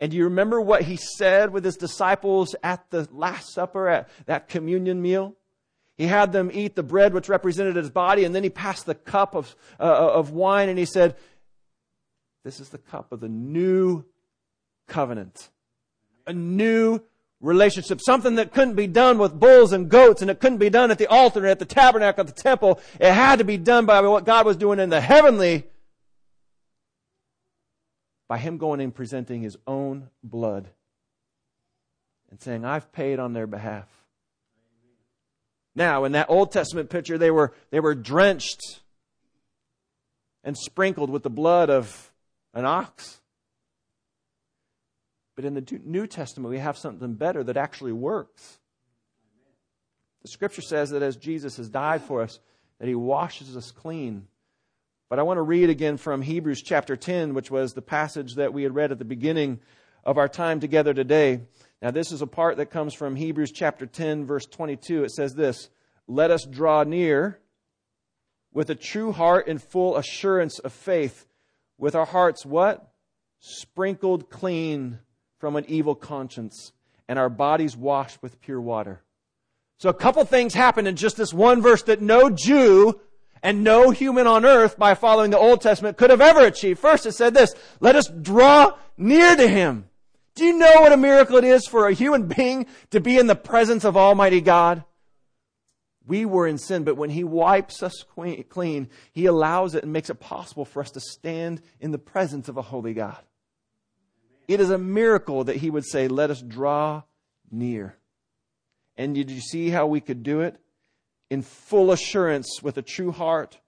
And 0.00 0.10
do 0.10 0.16
you 0.16 0.24
remember 0.24 0.60
what 0.60 0.82
he 0.82 0.96
said 0.96 1.52
with 1.52 1.64
his 1.64 1.76
disciples 1.76 2.56
at 2.62 2.90
the 2.90 3.08
Last 3.12 3.54
Supper, 3.54 3.88
at 3.88 4.08
that 4.26 4.48
communion 4.48 5.00
meal? 5.00 5.36
He 5.96 6.06
had 6.06 6.32
them 6.32 6.50
eat 6.52 6.74
the 6.74 6.82
bread 6.82 7.14
which 7.14 7.28
represented 7.28 7.76
his 7.76 7.90
body, 7.90 8.24
and 8.24 8.34
then 8.34 8.42
he 8.42 8.50
passed 8.50 8.86
the 8.86 8.96
cup 8.96 9.36
of, 9.36 9.54
uh, 9.78 9.84
of 9.84 10.32
wine 10.32 10.68
and 10.68 10.78
he 10.78 10.84
said, 10.84 11.16
This 12.42 12.58
is 12.58 12.70
the 12.70 12.78
cup 12.78 13.12
of 13.12 13.20
the 13.20 13.28
new 13.28 14.04
covenant. 14.88 15.48
A 16.26 16.32
new 16.32 17.00
relationship, 17.44 18.00
something 18.00 18.36
that 18.36 18.52
couldn't 18.52 18.74
be 18.74 18.86
done 18.86 19.18
with 19.18 19.38
bulls 19.38 19.72
and 19.72 19.88
goats, 19.88 20.22
and 20.22 20.30
it 20.30 20.40
couldn't 20.40 20.58
be 20.58 20.70
done 20.70 20.90
at 20.90 20.98
the 20.98 21.06
altar, 21.06 21.46
at 21.46 21.58
the 21.58 21.64
tabernacle, 21.64 22.22
at 22.22 22.26
the 22.26 22.42
temple. 22.42 22.80
It 22.98 23.12
had 23.12 23.38
to 23.38 23.44
be 23.44 23.56
done 23.56 23.86
by 23.86 24.00
what 24.00 24.24
God 24.24 24.46
was 24.46 24.56
doing 24.56 24.80
in 24.80 24.88
the 24.88 25.00
heavenly, 25.00 25.64
by 28.28 28.38
Him 28.38 28.56
going 28.56 28.80
and 28.80 28.94
presenting 28.94 29.42
His 29.42 29.56
own 29.66 30.08
blood 30.22 30.68
and 32.30 32.40
saying, 32.40 32.64
I've 32.64 32.90
paid 32.92 33.18
on 33.18 33.32
their 33.32 33.46
behalf. 33.46 33.86
Now, 35.76 36.04
in 36.04 36.12
that 36.12 36.30
Old 36.30 36.52
Testament 36.52 36.88
picture, 36.88 37.18
they 37.18 37.30
were, 37.30 37.52
they 37.70 37.80
were 37.80 37.94
drenched 37.94 38.80
and 40.44 40.56
sprinkled 40.56 41.10
with 41.10 41.22
the 41.22 41.30
blood 41.30 41.68
of 41.68 42.12
an 42.54 42.64
ox. 42.64 43.20
But 45.36 45.44
in 45.44 45.54
the 45.54 45.80
New 45.84 46.06
Testament, 46.06 46.50
we 46.50 46.58
have 46.58 46.78
something 46.78 47.14
better 47.14 47.42
that 47.44 47.56
actually 47.56 47.92
works. 47.92 48.58
The 50.22 50.28
scripture 50.28 50.62
says 50.62 50.90
that 50.90 51.02
as 51.02 51.16
Jesus 51.16 51.56
has 51.56 51.68
died 51.68 52.02
for 52.02 52.22
us, 52.22 52.38
that 52.78 52.88
he 52.88 52.94
washes 52.94 53.56
us 53.56 53.70
clean. 53.70 54.26
But 55.10 55.18
I 55.18 55.22
want 55.22 55.38
to 55.38 55.42
read 55.42 55.70
again 55.70 55.96
from 55.96 56.22
Hebrews 56.22 56.62
chapter 56.62 56.96
10, 56.96 57.34
which 57.34 57.50
was 57.50 57.72
the 57.72 57.82
passage 57.82 58.34
that 58.36 58.54
we 58.54 58.62
had 58.62 58.74
read 58.74 58.90
at 58.90 58.98
the 58.98 59.04
beginning 59.04 59.60
of 60.04 60.18
our 60.18 60.28
time 60.28 60.60
together 60.60 60.94
today. 60.94 61.42
Now, 61.82 61.90
this 61.90 62.12
is 62.12 62.22
a 62.22 62.26
part 62.26 62.56
that 62.56 62.70
comes 62.70 62.94
from 62.94 63.16
Hebrews 63.16 63.52
chapter 63.52 63.86
10, 63.86 64.24
verse 64.24 64.46
22. 64.46 65.04
It 65.04 65.10
says 65.10 65.34
this 65.34 65.68
Let 66.08 66.30
us 66.30 66.46
draw 66.50 66.84
near 66.84 67.38
with 68.52 68.70
a 68.70 68.74
true 68.74 69.12
heart 69.12 69.46
and 69.48 69.62
full 69.62 69.96
assurance 69.96 70.58
of 70.60 70.72
faith, 70.72 71.26
with 71.76 71.94
our 71.94 72.06
hearts 72.06 72.46
what? 72.46 72.90
Sprinkled 73.40 74.30
clean 74.30 75.00
from 75.44 75.56
an 75.56 75.64
evil 75.68 75.94
conscience, 75.94 76.72
and 77.06 77.18
our 77.18 77.28
bodies 77.28 77.76
washed 77.76 78.22
with 78.22 78.40
pure 78.40 78.62
water. 78.62 79.02
So 79.76 79.90
a 79.90 79.92
couple 79.92 80.24
things 80.24 80.54
happen 80.54 80.86
in 80.86 80.96
just 80.96 81.18
this 81.18 81.34
one 81.34 81.60
verse 81.60 81.82
that 81.82 82.00
no 82.00 82.30
Jew 82.30 82.98
and 83.42 83.62
no 83.62 83.90
human 83.90 84.26
on 84.26 84.46
earth 84.46 84.78
by 84.78 84.94
following 84.94 85.30
the 85.30 85.38
Old 85.38 85.60
Testament 85.60 85.98
could 85.98 86.08
have 86.08 86.22
ever 86.22 86.46
achieved. 86.46 86.80
First, 86.80 87.04
it 87.04 87.12
said 87.12 87.34
this, 87.34 87.54
let 87.80 87.94
us 87.94 88.08
draw 88.08 88.72
near 88.96 89.36
to 89.36 89.46
Him. 89.46 89.84
Do 90.34 90.46
you 90.46 90.56
know 90.56 90.80
what 90.80 90.92
a 90.92 90.96
miracle 90.96 91.36
it 91.36 91.44
is 91.44 91.66
for 91.66 91.88
a 91.88 91.92
human 91.92 92.26
being 92.26 92.64
to 92.88 92.98
be 92.98 93.18
in 93.18 93.26
the 93.26 93.36
presence 93.36 93.84
of 93.84 93.98
Almighty 93.98 94.40
God? 94.40 94.82
We 96.06 96.24
were 96.24 96.46
in 96.46 96.56
sin, 96.56 96.84
but 96.84 96.96
when 96.96 97.10
He 97.10 97.22
wipes 97.22 97.82
us 97.82 98.02
clean, 98.48 98.88
He 99.12 99.26
allows 99.26 99.74
it 99.74 99.82
and 99.82 99.92
makes 99.92 100.08
it 100.08 100.20
possible 100.20 100.64
for 100.64 100.80
us 100.80 100.92
to 100.92 101.00
stand 101.00 101.60
in 101.80 101.90
the 101.90 101.98
presence 101.98 102.48
of 102.48 102.56
a 102.56 102.62
holy 102.62 102.94
God. 102.94 103.18
It 104.46 104.60
is 104.60 104.70
a 104.70 104.78
miracle 104.78 105.44
that 105.44 105.56
He 105.56 105.70
would 105.70 105.84
say, 105.84 106.08
let 106.08 106.30
us 106.30 106.40
draw 106.40 107.02
near. 107.50 107.96
And 108.96 109.14
did 109.14 109.30
you 109.30 109.40
see 109.40 109.70
how 109.70 109.86
we 109.86 110.00
could 110.00 110.22
do 110.22 110.40
it? 110.40 110.56
In 111.30 111.42
full 111.42 111.90
assurance 111.90 112.62
with 112.62 112.76
a 112.76 112.82
true 112.82 113.10
heart, 113.10 113.58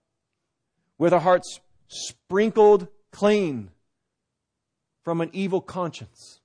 with 0.99 1.13
our 1.13 1.21
hearts 1.21 1.61
sprinkled 1.89 2.89
clean 3.11 3.71
from 5.03 5.21
an 5.21 5.31
evil 5.33 5.61
conscience. 5.61 6.41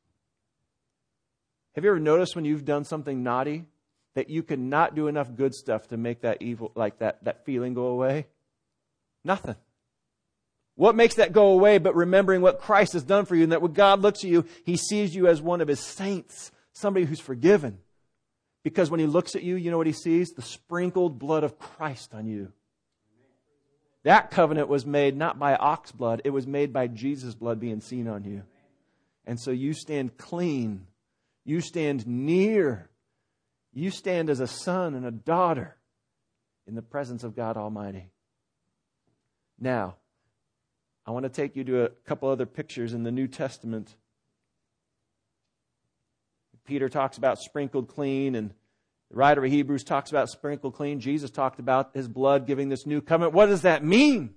Have 1.75 1.83
you 1.83 1.89
ever 1.89 1.99
noticed 1.99 2.35
when 2.35 2.45
you've 2.45 2.65
done 2.65 2.83
something 2.83 3.23
naughty 3.23 3.65
that 4.13 4.29
you 4.29 4.43
cannot 4.43 4.95
do 4.95 5.07
enough 5.07 5.35
good 5.35 5.53
stuff 5.53 5.87
to 5.87 5.97
make 5.97 6.21
that 6.21 6.41
evil, 6.41 6.71
like 6.75 6.99
that, 6.99 7.23
that 7.23 7.45
feeling 7.45 7.73
go 7.73 7.87
away? 7.87 8.27
Nothing. 9.23 9.55
What 10.81 10.95
makes 10.95 11.13
that 11.17 11.31
go 11.31 11.49
away 11.49 11.77
but 11.77 11.95
remembering 11.95 12.41
what 12.41 12.59
Christ 12.59 12.93
has 12.93 13.03
done 13.03 13.25
for 13.25 13.35
you 13.35 13.43
and 13.43 13.51
that 13.51 13.61
when 13.61 13.73
God 13.73 14.01
looks 14.01 14.23
at 14.23 14.31
you, 14.31 14.45
He 14.65 14.77
sees 14.77 15.13
you 15.13 15.27
as 15.27 15.39
one 15.39 15.61
of 15.61 15.67
His 15.67 15.79
saints, 15.79 16.51
somebody 16.73 17.05
who's 17.05 17.19
forgiven. 17.19 17.77
Because 18.63 18.89
when 18.89 18.99
he 18.99 19.05
looks 19.05 19.35
at 19.35 19.43
you, 19.43 19.57
you 19.57 19.69
know 19.69 19.77
what 19.77 19.85
he 19.85 19.93
sees? 19.93 20.31
The 20.31 20.41
sprinkled 20.41 21.19
blood 21.19 21.43
of 21.43 21.59
Christ 21.59 22.15
on 22.15 22.25
you. 22.25 22.51
That 24.05 24.31
covenant 24.31 24.69
was 24.69 24.83
made 24.83 25.15
not 25.15 25.37
by 25.37 25.53
ox 25.53 25.91
blood, 25.91 26.23
it 26.25 26.31
was 26.31 26.47
made 26.47 26.73
by 26.73 26.87
Jesus' 26.87 27.35
blood 27.35 27.59
being 27.59 27.81
seen 27.81 28.07
on 28.07 28.23
you. 28.23 28.41
And 29.23 29.39
so 29.39 29.51
you 29.51 29.73
stand 29.73 30.17
clean. 30.17 30.87
You 31.45 31.61
stand 31.61 32.07
near. 32.07 32.89
You 33.71 33.91
stand 33.91 34.31
as 34.31 34.39
a 34.39 34.47
son 34.47 34.95
and 34.95 35.05
a 35.05 35.11
daughter 35.11 35.77
in 36.65 36.73
the 36.73 36.81
presence 36.81 37.23
of 37.23 37.35
God 37.35 37.55
Almighty. 37.55 38.09
Now, 39.59 39.97
I 41.11 41.13
want 41.13 41.25
to 41.25 41.29
take 41.29 41.57
you 41.57 41.65
to 41.65 41.83
a 41.83 41.89
couple 42.05 42.29
other 42.29 42.45
pictures 42.45 42.93
in 42.93 43.03
the 43.03 43.11
New 43.11 43.27
Testament 43.27 43.95
Peter 46.63 46.87
talks 46.87 47.17
about 47.17 47.37
sprinkled 47.37 47.89
clean, 47.89 48.33
and 48.33 48.51
the 49.09 49.17
writer 49.17 49.43
of 49.43 49.51
Hebrews 49.51 49.83
talks 49.83 50.09
about 50.09 50.29
sprinkled 50.29 50.73
clean. 50.73 51.01
Jesus 51.01 51.29
talked 51.29 51.59
about 51.59 51.91
his 51.93 52.07
blood 52.07 52.47
giving 52.47 52.69
this 52.69 52.85
new 52.85 53.01
covenant. 53.01 53.33
What 53.33 53.47
does 53.47 53.63
that 53.63 53.83
mean? 53.83 54.35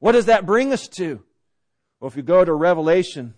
What 0.00 0.10
does 0.10 0.26
that 0.26 0.44
bring 0.44 0.72
us 0.72 0.88
to? 0.96 1.22
Well, 2.00 2.08
if 2.08 2.16
you 2.16 2.24
go 2.24 2.44
to 2.44 2.52
Revelation, 2.52 3.34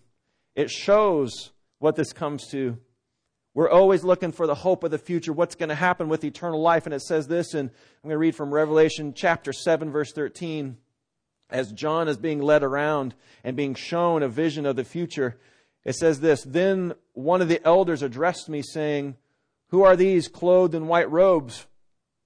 it 0.54 0.70
shows 0.70 1.50
what 1.80 1.96
this 1.96 2.14
comes 2.14 2.46
to. 2.52 2.78
We're 3.52 3.68
always 3.68 4.04
looking 4.04 4.32
for 4.32 4.46
the 4.46 4.54
hope 4.54 4.84
of 4.84 4.90
the 4.90 4.96
future, 4.96 5.34
what's 5.34 5.54
going 5.54 5.68
to 5.68 5.74
happen 5.74 6.08
with 6.08 6.24
eternal 6.24 6.62
life. 6.62 6.86
And 6.86 6.94
it 6.94 7.02
says 7.02 7.28
this, 7.28 7.52
and 7.52 7.68
I'm 7.68 8.08
going 8.08 8.14
to 8.14 8.18
read 8.18 8.34
from 8.34 8.54
Revelation 8.54 9.12
chapter 9.14 9.52
7, 9.52 9.90
verse 9.90 10.12
13. 10.12 10.78
As 11.50 11.72
John 11.72 12.08
is 12.08 12.16
being 12.16 12.40
led 12.40 12.62
around 12.62 13.14
and 13.42 13.56
being 13.56 13.74
shown 13.74 14.22
a 14.22 14.28
vision 14.28 14.66
of 14.66 14.76
the 14.76 14.84
future, 14.84 15.38
it 15.84 15.94
says 15.94 16.20
this 16.20 16.42
Then 16.42 16.94
one 17.12 17.42
of 17.42 17.48
the 17.48 17.64
elders 17.66 18.02
addressed 18.02 18.48
me, 18.48 18.62
saying, 18.62 19.16
Who 19.68 19.82
are 19.82 19.96
these 19.96 20.28
clothed 20.28 20.74
in 20.74 20.86
white 20.86 21.10
robes? 21.10 21.66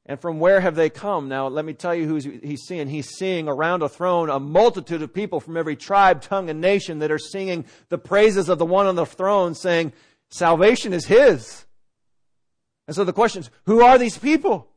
And 0.07 0.19
from 0.19 0.41
where 0.41 0.61
have 0.61 0.75
they 0.75 0.89
come? 0.89 1.29
Now, 1.29 1.49
let 1.49 1.67
me 1.67 1.75
tell 1.75 1.95
you 1.95 2.07
who 2.07 2.17
he's 2.43 2.63
seeing. 2.63 2.89
He's 2.89 3.11
seeing 3.11 3.47
around 3.47 3.83
a 3.83 3.91
throne 3.91 4.31
a 4.31 4.41
multitude 4.41 5.03
of 5.03 5.13
people 5.13 5.39
from 5.39 5.57
every 5.57 5.77
tribe, 5.77 6.23
tongue, 6.23 6.49
and 6.49 6.63
nation 6.63 7.01
that 7.01 7.11
are 7.11 7.19
singing 7.19 7.67
the 7.91 7.99
praises 7.99 8.49
of 8.49 8.59
the 8.59 8.65
one 8.65 8.87
on 8.87 8.95
the 8.95 9.05
throne, 9.05 9.55
saying, 9.55 9.93
Salvation 10.31 10.95
is 10.95 11.07
his. 11.07 11.67
And 12.87 12.97
so 12.97 13.05
the 13.05 13.13
question 13.13 13.41
is, 13.41 13.51
who 13.67 13.83
are 13.83 13.99
these 13.99 14.17
people? 14.17 14.68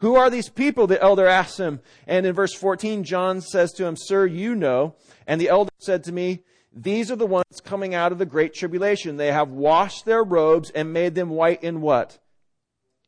Who 0.00 0.14
are 0.14 0.30
these 0.30 0.48
people? 0.48 0.86
The 0.86 1.02
elder 1.02 1.26
asks 1.26 1.58
him. 1.58 1.80
And 2.06 2.24
in 2.24 2.34
verse 2.34 2.54
14, 2.54 3.04
John 3.04 3.40
says 3.40 3.72
to 3.72 3.84
him, 3.84 3.96
Sir, 3.96 4.26
you 4.26 4.54
know. 4.54 4.94
And 5.26 5.40
the 5.40 5.48
elder 5.48 5.70
said 5.78 6.04
to 6.04 6.12
me, 6.12 6.44
these 6.72 7.10
are 7.10 7.16
the 7.16 7.26
ones 7.26 7.60
coming 7.64 7.94
out 7.94 8.12
of 8.12 8.18
the 8.18 8.26
great 8.26 8.54
tribulation. 8.54 9.16
They 9.16 9.32
have 9.32 9.50
washed 9.50 10.04
their 10.04 10.22
robes 10.22 10.70
and 10.70 10.92
made 10.92 11.14
them 11.14 11.30
white 11.30 11.62
in 11.62 11.80
what? 11.80 12.18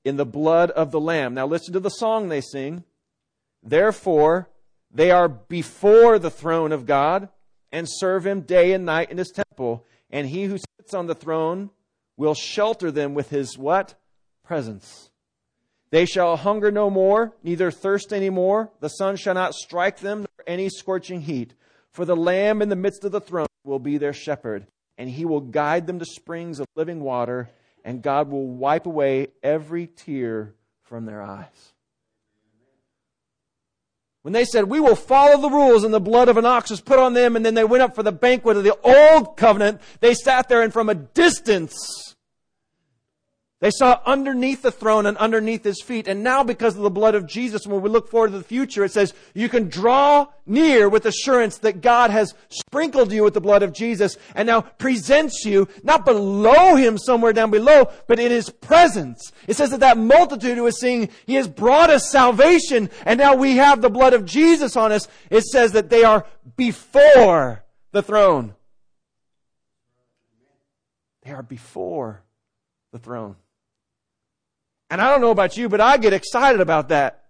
In 0.04 0.16
the 0.16 0.26
blood 0.26 0.70
of 0.70 0.90
the 0.90 1.00
Lamb. 1.00 1.34
Now 1.34 1.46
listen 1.46 1.72
to 1.74 1.80
the 1.80 1.90
song 1.90 2.28
they 2.28 2.40
sing. 2.40 2.84
Therefore, 3.62 4.48
they 4.90 5.10
are 5.10 5.28
before 5.28 6.18
the 6.18 6.30
throne 6.30 6.72
of 6.72 6.86
God 6.86 7.28
and 7.70 7.86
serve 7.88 8.26
him 8.26 8.40
day 8.40 8.72
and 8.72 8.84
night 8.84 9.10
in 9.10 9.18
his 9.18 9.30
temple. 9.30 9.86
And 10.10 10.26
he 10.26 10.44
who 10.44 10.58
sits 10.58 10.94
on 10.94 11.06
the 11.06 11.14
throne 11.14 11.70
will 12.16 12.34
shelter 12.34 12.90
them 12.90 13.14
with 13.14 13.30
his 13.30 13.56
what? 13.56 13.94
Presence. 14.42 15.09
They 15.90 16.06
shall 16.06 16.36
hunger 16.36 16.70
no 16.70 16.88
more, 16.88 17.34
neither 17.42 17.70
thirst 17.70 18.12
any 18.12 18.30
more. 18.30 18.70
The 18.80 18.88
sun 18.88 19.16
shall 19.16 19.34
not 19.34 19.54
strike 19.54 19.98
them, 19.98 20.20
nor 20.20 20.44
any 20.46 20.68
scorching 20.68 21.22
heat. 21.22 21.54
For 21.92 22.04
the 22.04 22.16
Lamb 22.16 22.62
in 22.62 22.68
the 22.68 22.76
midst 22.76 23.04
of 23.04 23.10
the 23.10 23.20
throne 23.20 23.48
will 23.64 23.80
be 23.80 23.98
their 23.98 24.12
shepherd, 24.12 24.66
and 24.96 25.10
he 25.10 25.24
will 25.24 25.40
guide 25.40 25.86
them 25.86 25.98
to 25.98 26.04
springs 26.04 26.60
of 26.60 26.66
living 26.76 27.00
water, 27.00 27.50
and 27.84 28.02
God 28.02 28.30
will 28.30 28.46
wipe 28.46 28.86
away 28.86 29.28
every 29.42 29.88
tear 29.88 30.54
from 30.82 31.06
their 31.06 31.22
eyes. 31.22 31.72
When 34.22 34.32
they 34.32 34.44
said, 34.44 34.64
We 34.64 34.80
will 34.80 34.94
follow 34.94 35.40
the 35.40 35.50
rules, 35.50 35.82
and 35.82 35.92
the 35.92 35.98
blood 35.98 36.28
of 36.28 36.36
an 36.36 36.46
ox 36.46 36.70
was 36.70 36.80
put 36.80 37.00
on 37.00 37.14
them, 37.14 37.34
and 37.34 37.44
then 37.44 37.54
they 37.54 37.64
went 37.64 37.82
up 37.82 37.96
for 37.96 38.02
the 38.04 38.12
banquet 38.12 38.56
of 38.56 38.64
the 38.64 38.78
old 38.84 39.36
covenant, 39.36 39.80
they 39.98 40.14
sat 40.14 40.48
there 40.48 40.62
and 40.62 40.72
from 40.72 40.88
a 40.88 40.94
distance 40.94 42.09
they 43.60 43.70
saw 43.70 44.00
underneath 44.06 44.62
the 44.62 44.72
throne 44.72 45.04
and 45.04 45.18
underneath 45.18 45.64
his 45.64 45.82
feet. 45.82 46.08
And 46.08 46.24
now, 46.24 46.42
because 46.42 46.76
of 46.76 46.82
the 46.82 46.88
blood 46.88 47.14
of 47.14 47.26
Jesus, 47.26 47.66
when 47.66 47.82
we 47.82 47.90
look 47.90 48.10
forward 48.10 48.32
to 48.32 48.38
the 48.38 48.44
future, 48.44 48.84
it 48.84 48.92
says 48.92 49.12
you 49.34 49.50
can 49.50 49.68
draw 49.68 50.28
near 50.46 50.88
with 50.88 51.04
assurance 51.04 51.58
that 51.58 51.82
God 51.82 52.10
has 52.10 52.34
sprinkled 52.48 53.12
you 53.12 53.22
with 53.22 53.34
the 53.34 53.40
blood 53.40 53.62
of 53.62 53.74
Jesus 53.74 54.16
and 54.34 54.46
now 54.46 54.62
presents 54.62 55.44
you 55.44 55.68
not 55.82 56.06
below 56.06 56.74
him 56.74 56.96
somewhere 56.96 57.34
down 57.34 57.50
below, 57.50 57.92
but 58.06 58.18
in 58.18 58.30
his 58.30 58.48
presence. 58.48 59.30
It 59.46 59.56
says 59.56 59.70
that 59.72 59.80
that 59.80 59.98
multitude 59.98 60.56
who 60.56 60.66
is 60.66 60.80
seeing, 60.80 61.10
he 61.26 61.34
has 61.34 61.46
brought 61.46 61.90
us 61.90 62.10
salvation 62.10 62.88
and 63.04 63.18
now 63.18 63.34
we 63.34 63.56
have 63.56 63.82
the 63.82 63.90
blood 63.90 64.14
of 64.14 64.24
Jesus 64.24 64.74
on 64.74 64.90
us. 64.90 65.06
It 65.28 65.44
says 65.44 65.72
that 65.72 65.90
they 65.90 66.02
are 66.02 66.24
before 66.56 67.62
the 67.92 68.02
throne. 68.02 68.54
They 71.24 71.32
are 71.32 71.42
before 71.42 72.22
the 72.92 72.98
throne. 72.98 73.36
And 74.90 75.00
I 75.00 75.08
don't 75.08 75.20
know 75.20 75.30
about 75.30 75.56
you, 75.56 75.68
but 75.68 75.80
I 75.80 75.96
get 75.96 76.12
excited 76.12 76.60
about 76.60 76.88
that. 76.88 77.24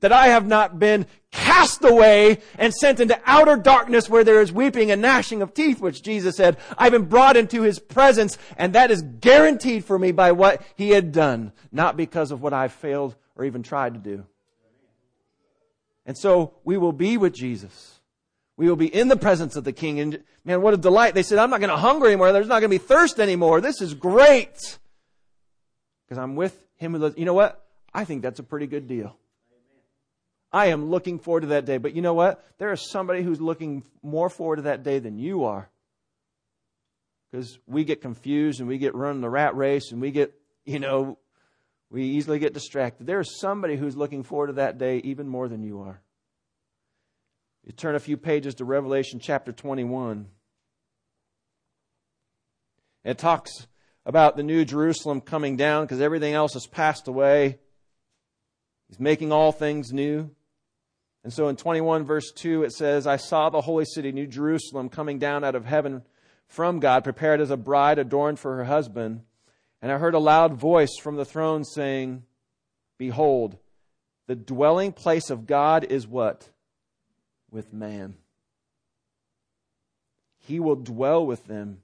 That 0.00 0.12
I 0.12 0.28
have 0.28 0.46
not 0.46 0.78
been 0.78 1.06
cast 1.30 1.84
away 1.84 2.38
and 2.58 2.74
sent 2.74 3.00
into 3.00 3.20
outer 3.26 3.56
darkness 3.56 4.08
where 4.08 4.24
there 4.24 4.40
is 4.40 4.50
weeping 4.50 4.90
and 4.90 5.00
gnashing 5.00 5.42
of 5.42 5.54
teeth, 5.54 5.80
which 5.80 6.02
Jesus 6.02 6.36
said, 6.36 6.56
I've 6.76 6.92
been 6.92 7.04
brought 7.04 7.36
into 7.36 7.62
His 7.62 7.78
presence, 7.78 8.36
and 8.56 8.72
that 8.72 8.90
is 8.90 9.02
guaranteed 9.02 9.84
for 9.84 9.98
me 9.98 10.10
by 10.10 10.32
what 10.32 10.62
He 10.74 10.90
had 10.90 11.12
done, 11.12 11.52
not 11.70 11.96
because 11.96 12.30
of 12.30 12.42
what 12.42 12.52
I've 12.52 12.72
failed 12.72 13.14
or 13.36 13.44
even 13.44 13.62
tried 13.62 13.94
to 13.94 14.00
do. 14.00 14.26
And 16.06 16.16
so 16.16 16.54
we 16.64 16.76
will 16.76 16.92
be 16.92 17.16
with 17.16 17.34
Jesus. 17.34 18.00
We 18.56 18.68
will 18.68 18.76
be 18.76 18.92
in 18.92 19.08
the 19.08 19.16
presence 19.16 19.54
of 19.54 19.64
the 19.64 19.72
King. 19.72 20.00
And 20.00 20.22
man, 20.44 20.60
what 20.60 20.74
a 20.74 20.78
delight. 20.78 21.14
They 21.14 21.22
said, 21.22 21.38
I'm 21.38 21.50
not 21.50 21.60
going 21.60 21.70
to 21.70 21.76
hunger 21.76 22.06
anymore. 22.06 22.32
There's 22.32 22.48
not 22.48 22.60
going 22.60 22.70
to 22.70 22.78
be 22.78 22.78
thirst 22.78 23.20
anymore. 23.20 23.60
This 23.60 23.80
is 23.80 23.94
great. 23.94 24.78
Because 26.10 26.20
I'm 26.20 26.34
with 26.34 26.60
him 26.74 26.92
who 26.92 26.98
lives. 26.98 27.16
You 27.16 27.24
know 27.24 27.34
what? 27.34 27.64
I 27.94 28.04
think 28.04 28.22
that's 28.22 28.40
a 28.40 28.42
pretty 28.42 28.66
good 28.66 28.88
deal. 28.88 29.16
I 30.52 30.66
am 30.66 30.90
looking 30.90 31.20
forward 31.20 31.42
to 31.42 31.46
that 31.48 31.66
day. 31.66 31.78
But 31.78 31.94
you 31.94 32.02
know 32.02 32.14
what? 32.14 32.44
There 32.58 32.72
is 32.72 32.90
somebody 32.90 33.22
who's 33.22 33.40
looking 33.40 33.84
more 34.02 34.28
forward 34.28 34.56
to 34.56 34.62
that 34.62 34.82
day 34.82 34.98
than 34.98 35.18
you 35.18 35.44
are. 35.44 35.70
because 37.30 37.60
we 37.68 37.84
get 37.84 38.02
confused 38.02 38.58
and 38.58 38.68
we 38.68 38.78
get 38.78 38.92
run 38.96 39.20
the 39.20 39.30
rat 39.30 39.54
race 39.54 39.92
and 39.92 40.00
we 40.00 40.10
get, 40.10 40.34
you 40.64 40.80
know, 40.80 41.16
we 41.90 42.02
easily 42.02 42.40
get 42.40 42.54
distracted. 42.54 43.06
There's 43.06 43.38
somebody 43.38 43.76
who's 43.76 43.96
looking 43.96 44.24
forward 44.24 44.48
to 44.48 44.52
that 44.54 44.78
day 44.78 44.98
even 44.98 45.28
more 45.28 45.46
than 45.48 45.62
you 45.62 45.82
are. 45.82 46.00
You 47.64 47.72
turn 47.72 47.94
a 47.94 48.00
few 48.00 48.16
pages 48.16 48.56
to 48.56 48.64
Revelation 48.64 49.20
chapter 49.20 49.52
21. 49.52 50.26
It 53.04 53.18
talks 53.18 53.68
about 54.06 54.36
the 54.36 54.42
new 54.42 54.64
Jerusalem 54.64 55.20
coming 55.20 55.56
down 55.56 55.84
because 55.84 56.00
everything 56.00 56.34
else 56.34 56.54
has 56.54 56.66
passed 56.66 57.08
away. 57.08 57.58
He's 58.88 59.00
making 59.00 59.32
all 59.32 59.52
things 59.52 59.92
new. 59.92 60.30
And 61.22 61.32
so 61.32 61.48
in 61.48 61.56
21 61.56 62.04
verse 62.04 62.32
2 62.32 62.64
it 62.64 62.72
says, 62.72 63.06
I 63.06 63.16
saw 63.16 63.50
the 63.50 63.60
holy 63.60 63.84
city, 63.84 64.10
New 64.10 64.26
Jerusalem, 64.26 64.88
coming 64.88 65.18
down 65.18 65.44
out 65.44 65.54
of 65.54 65.66
heaven 65.66 66.02
from 66.46 66.80
God, 66.80 67.04
prepared 67.04 67.40
as 67.40 67.50
a 67.50 67.56
bride 67.56 67.98
adorned 67.98 68.38
for 68.38 68.56
her 68.56 68.64
husband. 68.64 69.22
And 69.82 69.92
I 69.92 69.98
heard 69.98 70.14
a 70.14 70.18
loud 70.18 70.54
voice 70.54 70.96
from 71.00 71.16
the 71.16 71.24
throne 71.24 71.64
saying, 71.64 72.24
Behold, 72.98 73.56
the 74.26 74.34
dwelling 74.34 74.92
place 74.92 75.30
of 75.30 75.46
God 75.46 75.84
is 75.84 76.06
what? 76.06 76.48
With 77.50 77.72
man. 77.72 78.14
He 80.38 80.60
will 80.60 80.76
dwell 80.76 81.24
with 81.24 81.46
them, 81.46 81.82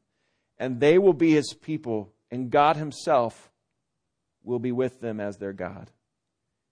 and 0.58 0.80
they 0.80 0.98
will 0.98 1.12
be 1.12 1.32
his 1.32 1.54
people, 1.54 2.12
and 2.30 2.50
God 2.50 2.76
himself 2.76 3.50
will 4.42 4.58
be 4.58 4.72
with 4.72 5.00
them 5.00 5.20
as 5.20 5.36
their 5.36 5.52
God. 5.52 5.90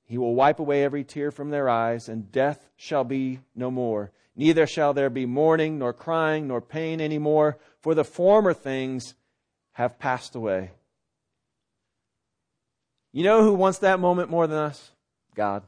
He 0.07 0.19
will 0.19 0.35
wipe 0.35 0.61
away 0.61 0.85
every 0.85 1.05
tear 1.05 1.31
from 1.31 1.51
their 1.51 1.69
eyes, 1.69 2.09
and 2.09 2.31
death 2.31 2.69
shall 2.77 3.05
be 3.05 3.41
no 3.55 3.71
more. 3.71 4.13
Neither 4.37 4.67
shall 4.67 4.93
there 4.93 5.11
be 5.11 5.27
mourning, 5.27 5.79
nor 5.79 5.93
crying, 5.93 6.49
nor 6.49 6.61
pain 6.61 7.01
any 7.01 7.19
more, 7.19 7.59
for 7.81 7.95
the 7.95 8.05
former 8.05 8.53
things 8.53 9.15
have 9.73 9.99
passed 9.99 10.35
away. 10.35 10.73
You 13.13 13.23
know 13.23 13.43
who 13.43 13.55
wants 13.55 13.79
that 13.79 14.01
moment 14.01 14.31
more 14.31 14.47
than 14.47 14.59
us? 14.59 14.91
God. 15.35 15.63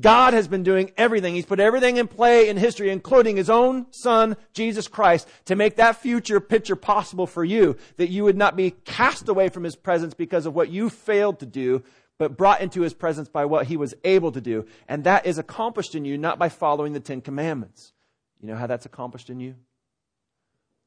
God 0.00 0.34
has 0.34 0.48
been 0.48 0.62
doing 0.62 0.92
everything. 0.96 1.34
He's 1.34 1.46
put 1.46 1.60
everything 1.60 1.96
in 1.96 2.08
play 2.08 2.48
in 2.48 2.56
history, 2.56 2.90
including 2.90 3.36
His 3.36 3.50
own 3.50 3.86
Son, 3.92 4.36
Jesus 4.52 4.88
Christ, 4.88 5.28
to 5.46 5.56
make 5.56 5.76
that 5.76 6.00
future 6.00 6.40
picture 6.40 6.76
possible 6.76 7.26
for 7.26 7.44
you, 7.44 7.76
that 7.96 8.10
you 8.10 8.24
would 8.24 8.36
not 8.36 8.56
be 8.56 8.70
cast 8.70 9.28
away 9.28 9.48
from 9.48 9.64
His 9.64 9.76
presence 9.76 10.14
because 10.14 10.46
of 10.46 10.54
what 10.54 10.70
you 10.70 10.90
failed 10.90 11.40
to 11.40 11.46
do, 11.46 11.82
but 12.18 12.36
brought 12.36 12.60
into 12.60 12.82
his 12.82 12.94
presence 12.94 13.28
by 13.28 13.44
what 13.44 13.66
he 13.66 13.76
was 13.76 13.94
able 14.04 14.32
to 14.32 14.40
do. 14.40 14.66
And 14.88 15.04
that 15.04 15.26
is 15.26 15.38
accomplished 15.38 15.94
in 15.94 16.04
you 16.04 16.16
not 16.16 16.38
by 16.38 16.48
following 16.48 16.92
the 16.92 17.00
Ten 17.00 17.20
Commandments. 17.20 17.92
You 18.40 18.48
know 18.48 18.56
how 18.56 18.66
that's 18.66 18.86
accomplished 18.86 19.30
in 19.30 19.40
you? 19.40 19.54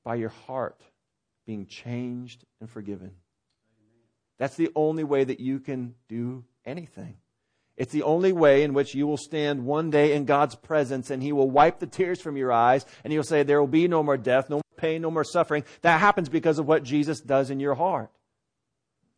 By 0.03 0.15
your 0.15 0.29
heart 0.29 0.81
being 1.45 1.65
changed 1.65 2.45
and 2.59 2.69
forgiven. 2.69 3.11
That's 4.37 4.55
the 4.55 4.69
only 4.75 5.03
way 5.03 5.23
that 5.23 5.39
you 5.39 5.59
can 5.59 5.95
do 6.07 6.45
anything. 6.65 7.17
It's 7.79 7.93
the 7.93 8.03
only 8.03 8.33
way 8.33 8.63
in 8.63 8.73
which 8.73 8.93
you 8.93 9.07
will 9.07 9.17
stand 9.17 9.65
one 9.65 9.89
day 9.89 10.13
in 10.13 10.25
God's 10.25 10.53
presence 10.53 11.09
and 11.09 11.23
He 11.23 11.31
will 11.31 11.49
wipe 11.49 11.79
the 11.79 11.87
tears 11.87 12.21
from 12.21 12.35
your 12.35 12.51
eyes 12.51 12.85
and 13.03 13.11
He'll 13.11 13.23
say, 13.23 13.41
There 13.41 13.59
will 13.59 13.67
be 13.67 13.87
no 13.87 14.03
more 14.03 14.17
death, 14.17 14.49
no 14.49 14.57
more 14.57 14.63
pain, 14.75 15.01
no 15.01 15.09
more 15.09 15.23
suffering. 15.23 15.63
That 15.81 16.01
happens 16.01 16.27
because 16.27 16.59
of 16.59 16.67
what 16.67 16.83
Jesus 16.83 17.21
does 17.21 17.49
in 17.49 17.59
your 17.61 17.75
heart 17.75 18.11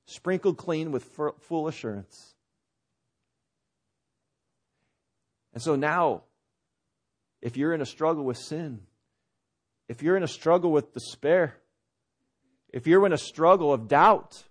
sprinkled 0.05 0.57
clean 0.57 0.91
with 0.91 1.03
full 1.39 1.67
assurance. 1.67 2.35
And 5.53 5.61
so 5.61 5.75
now, 5.75 6.23
if 7.41 7.57
you're 7.57 7.73
in 7.73 7.81
a 7.81 7.85
struggle 7.85 8.23
with 8.23 8.37
sin, 8.37 8.81
if 9.89 10.03
you're 10.03 10.17
in 10.17 10.23
a 10.23 10.27
struggle 10.27 10.71
with 10.71 10.93
despair, 10.93 11.57
if 12.71 12.87
you're 12.87 13.05
in 13.05 13.13
a 13.13 13.17
struggle 13.17 13.73
of 13.73 13.87
doubt, 13.87 14.43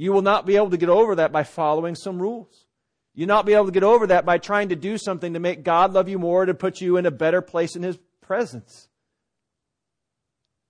you 0.00 0.12
will 0.12 0.22
not 0.22 0.46
be 0.46 0.54
able 0.54 0.70
to 0.70 0.76
get 0.76 0.88
over 0.88 1.16
that 1.16 1.32
by 1.32 1.42
following 1.42 1.96
some 1.96 2.22
rules. 2.22 2.66
You'll 3.14 3.26
not 3.26 3.46
be 3.46 3.54
able 3.54 3.66
to 3.66 3.72
get 3.72 3.82
over 3.82 4.06
that 4.06 4.24
by 4.24 4.38
trying 4.38 4.68
to 4.68 4.76
do 4.76 4.96
something 4.96 5.32
to 5.34 5.40
make 5.40 5.64
God 5.64 5.92
love 5.92 6.08
you 6.08 6.20
more, 6.20 6.46
to 6.46 6.54
put 6.54 6.80
you 6.80 6.98
in 6.98 7.04
a 7.04 7.10
better 7.10 7.42
place 7.42 7.74
in 7.74 7.82
His 7.82 7.98
presence. 8.22 8.88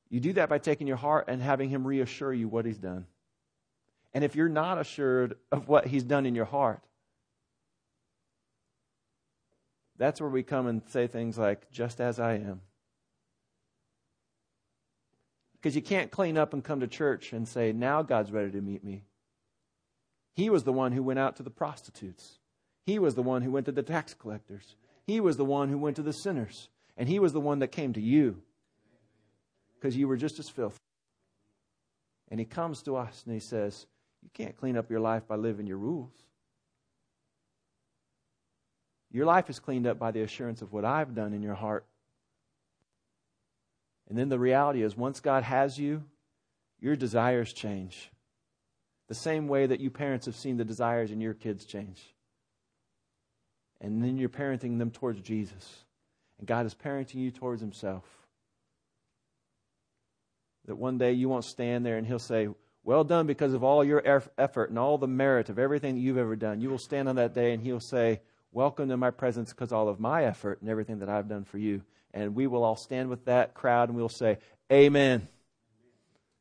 You 0.08 0.18
do 0.18 0.32
that 0.32 0.48
by 0.48 0.56
taking 0.56 0.86
your 0.86 0.96
heart 0.96 1.26
and 1.28 1.42
having 1.42 1.68
Him 1.68 1.86
reassure 1.86 2.32
you 2.32 2.48
what 2.48 2.64
He's 2.64 2.78
done. 2.78 3.04
And 4.14 4.24
if 4.24 4.34
you're 4.34 4.48
not 4.48 4.78
assured 4.78 5.36
of 5.52 5.68
what 5.68 5.86
He's 5.86 6.04
done 6.04 6.24
in 6.24 6.34
your 6.34 6.46
heart, 6.46 6.80
that's 9.98 10.22
where 10.22 10.30
we 10.30 10.42
come 10.42 10.66
and 10.66 10.80
say 10.88 11.06
things 11.06 11.36
like, 11.36 11.70
just 11.70 12.00
as 12.00 12.18
I 12.18 12.36
am. 12.36 12.62
Because 15.52 15.76
you 15.76 15.82
can't 15.82 16.10
clean 16.10 16.38
up 16.38 16.54
and 16.54 16.64
come 16.64 16.80
to 16.80 16.86
church 16.86 17.34
and 17.34 17.46
say, 17.46 17.72
now 17.72 18.00
God's 18.00 18.32
ready 18.32 18.52
to 18.52 18.60
meet 18.62 18.82
me. 18.82 19.02
He 20.38 20.50
was 20.50 20.62
the 20.62 20.72
one 20.72 20.92
who 20.92 21.02
went 21.02 21.18
out 21.18 21.34
to 21.38 21.42
the 21.42 21.50
prostitutes. 21.50 22.38
He 22.86 23.00
was 23.00 23.16
the 23.16 23.24
one 23.24 23.42
who 23.42 23.50
went 23.50 23.66
to 23.66 23.72
the 23.72 23.82
tax 23.82 24.14
collectors. 24.14 24.76
He 25.04 25.18
was 25.18 25.36
the 25.36 25.44
one 25.44 25.68
who 25.68 25.78
went 25.78 25.96
to 25.96 26.02
the 26.02 26.12
sinners. 26.12 26.68
And 26.96 27.08
He 27.08 27.18
was 27.18 27.32
the 27.32 27.40
one 27.40 27.58
that 27.58 27.72
came 27.72 27.92
to 27.94 28.00
you 28.00 28.40
because 29.74 29.96
you 29.96 30.06
were 30.06 30.16
just 30.16 30.38
as 30.38 30.48
filthy. 30.48 30.78
And 32.30 32.38
he 32.38 32.46
comes 32.46 32.82
to 32.82 32.94
us 32.94 33.24
and 33.24 33.34
he 33.34 33.40
says, 33.40 33.86
You 34.22 34.30
can't 34.32 34.56
clean 34.56 34.76
up 34.76 34.92
your 34.92 35.00
life 35.00 35.26
by 35.26 35.34
living 35.34 35.66
your 35.66 35.78
rules. 35.78 36.12
Your 39.10 39.26
life 39.26 39.50
is 39.50 39.58
cleaned 39.58 39.88
up 39.88 39.98
by 39.98 40.12
the 40.12 40.22
assurance 40.22 40.62
of 40.62 40.72
what 40.72 40.84
I've 40.84 41.16
done 41.16 41.34
in 41.34 41.42
your 41.42 41.56
heart. 41.56 41.84
And 44.08 44.16
then 44.16 44.28
the 44.28 44.38
reality 44.38 44.84
is, 44.84 44.96
once 44.96 45.18
God 45.18 45.42
has 45.42 45.80
you, 45.80 46.04
your 46.78 46.94
desires 46.94 47.52
change. 47.52 48.12
The 49.08 49.14
same 49.14 49.48
way 49.48 49.66
that 49.66 49.80
you 49.80 49.90
parents 49.90 50.26
have 50.26 50.36
seen 50.36 50.56
the 50.56 50.64
desires 50.64 51.10
in 51.10 51.20
your 51.20 51.34
kids 51.34 51.64
change. 51.64 52.14
And 53.80 54.02
then 54.02 54.18
you're 54.18 54.28
parenting 54.28 54.78
them 54.78 54.90
towards 54.90 55.20
Jesus. 55.20 55.84
And 56.38 56.46
God 56.46 56.66
is 56.66 56.74
parenting 56.74 57.16
you 57.16 57.30
towards 57.30 57.60
Himself 57.60 58.04
that 60.68 60.76
one 60.76 60.98
day 60.98 61.12
you 61.12 61.28
won't 61.28 61.44
stand 61.44 61.84
there 61.84 61.96
and 61.96 62.06
he'll 62.06 62.18
say, 62.18 62.48
Well 62.84 63.02
done 63.02 63.26
because 63.26 63.54
of 63.54 63.64
all 63.64 63.82
your 63.82 64.02
effort 64.38 64.68
and 64.68 64.78
all 64.78 64.98
the 64.98 65.08
merit 65.08 65.48
of 65.48 65.58
everything 65.58 65.94
that 65.94 66.00
you've 66.00 66.18
ever 66.18 66.36
done. 66.36 66.60
You 66.60 66.68
will 66.68 66.78
stand 66.78 67.08
on 67.08 67.16
that 67.16 67.34
day 67.34 67.52
and 67.52 67.62
he'll 67.62 67.80
say, 67.80 68.20
Welcome 68.52 68.88
to 68.90 68.96
my 68.96 69.10
presence 69.10 69.50
because 69.50 69.72
all 69.72 69.88
of 69.88 69.98
my 69.98 70.24
effort 70.24 70.60
and 70.60 70.70
everything 70.70 71.00
that 71.00 71.08
I've 71.08 71.28
done 71.28 71.44
for 71.44 71.58
you. 71.58 71.82
And 72.14 72.34
we 72.34 72.46
will 72.46 72.64
all 72.64 72.76
stand 72.76 73.08
with 73.08 73.24
that 73.24 73.54
crowd 73.54 73.88
and 73.88 73.96
we'll 73.96 74.08
say, 74.08 74.38
Amen. 74.70 75.26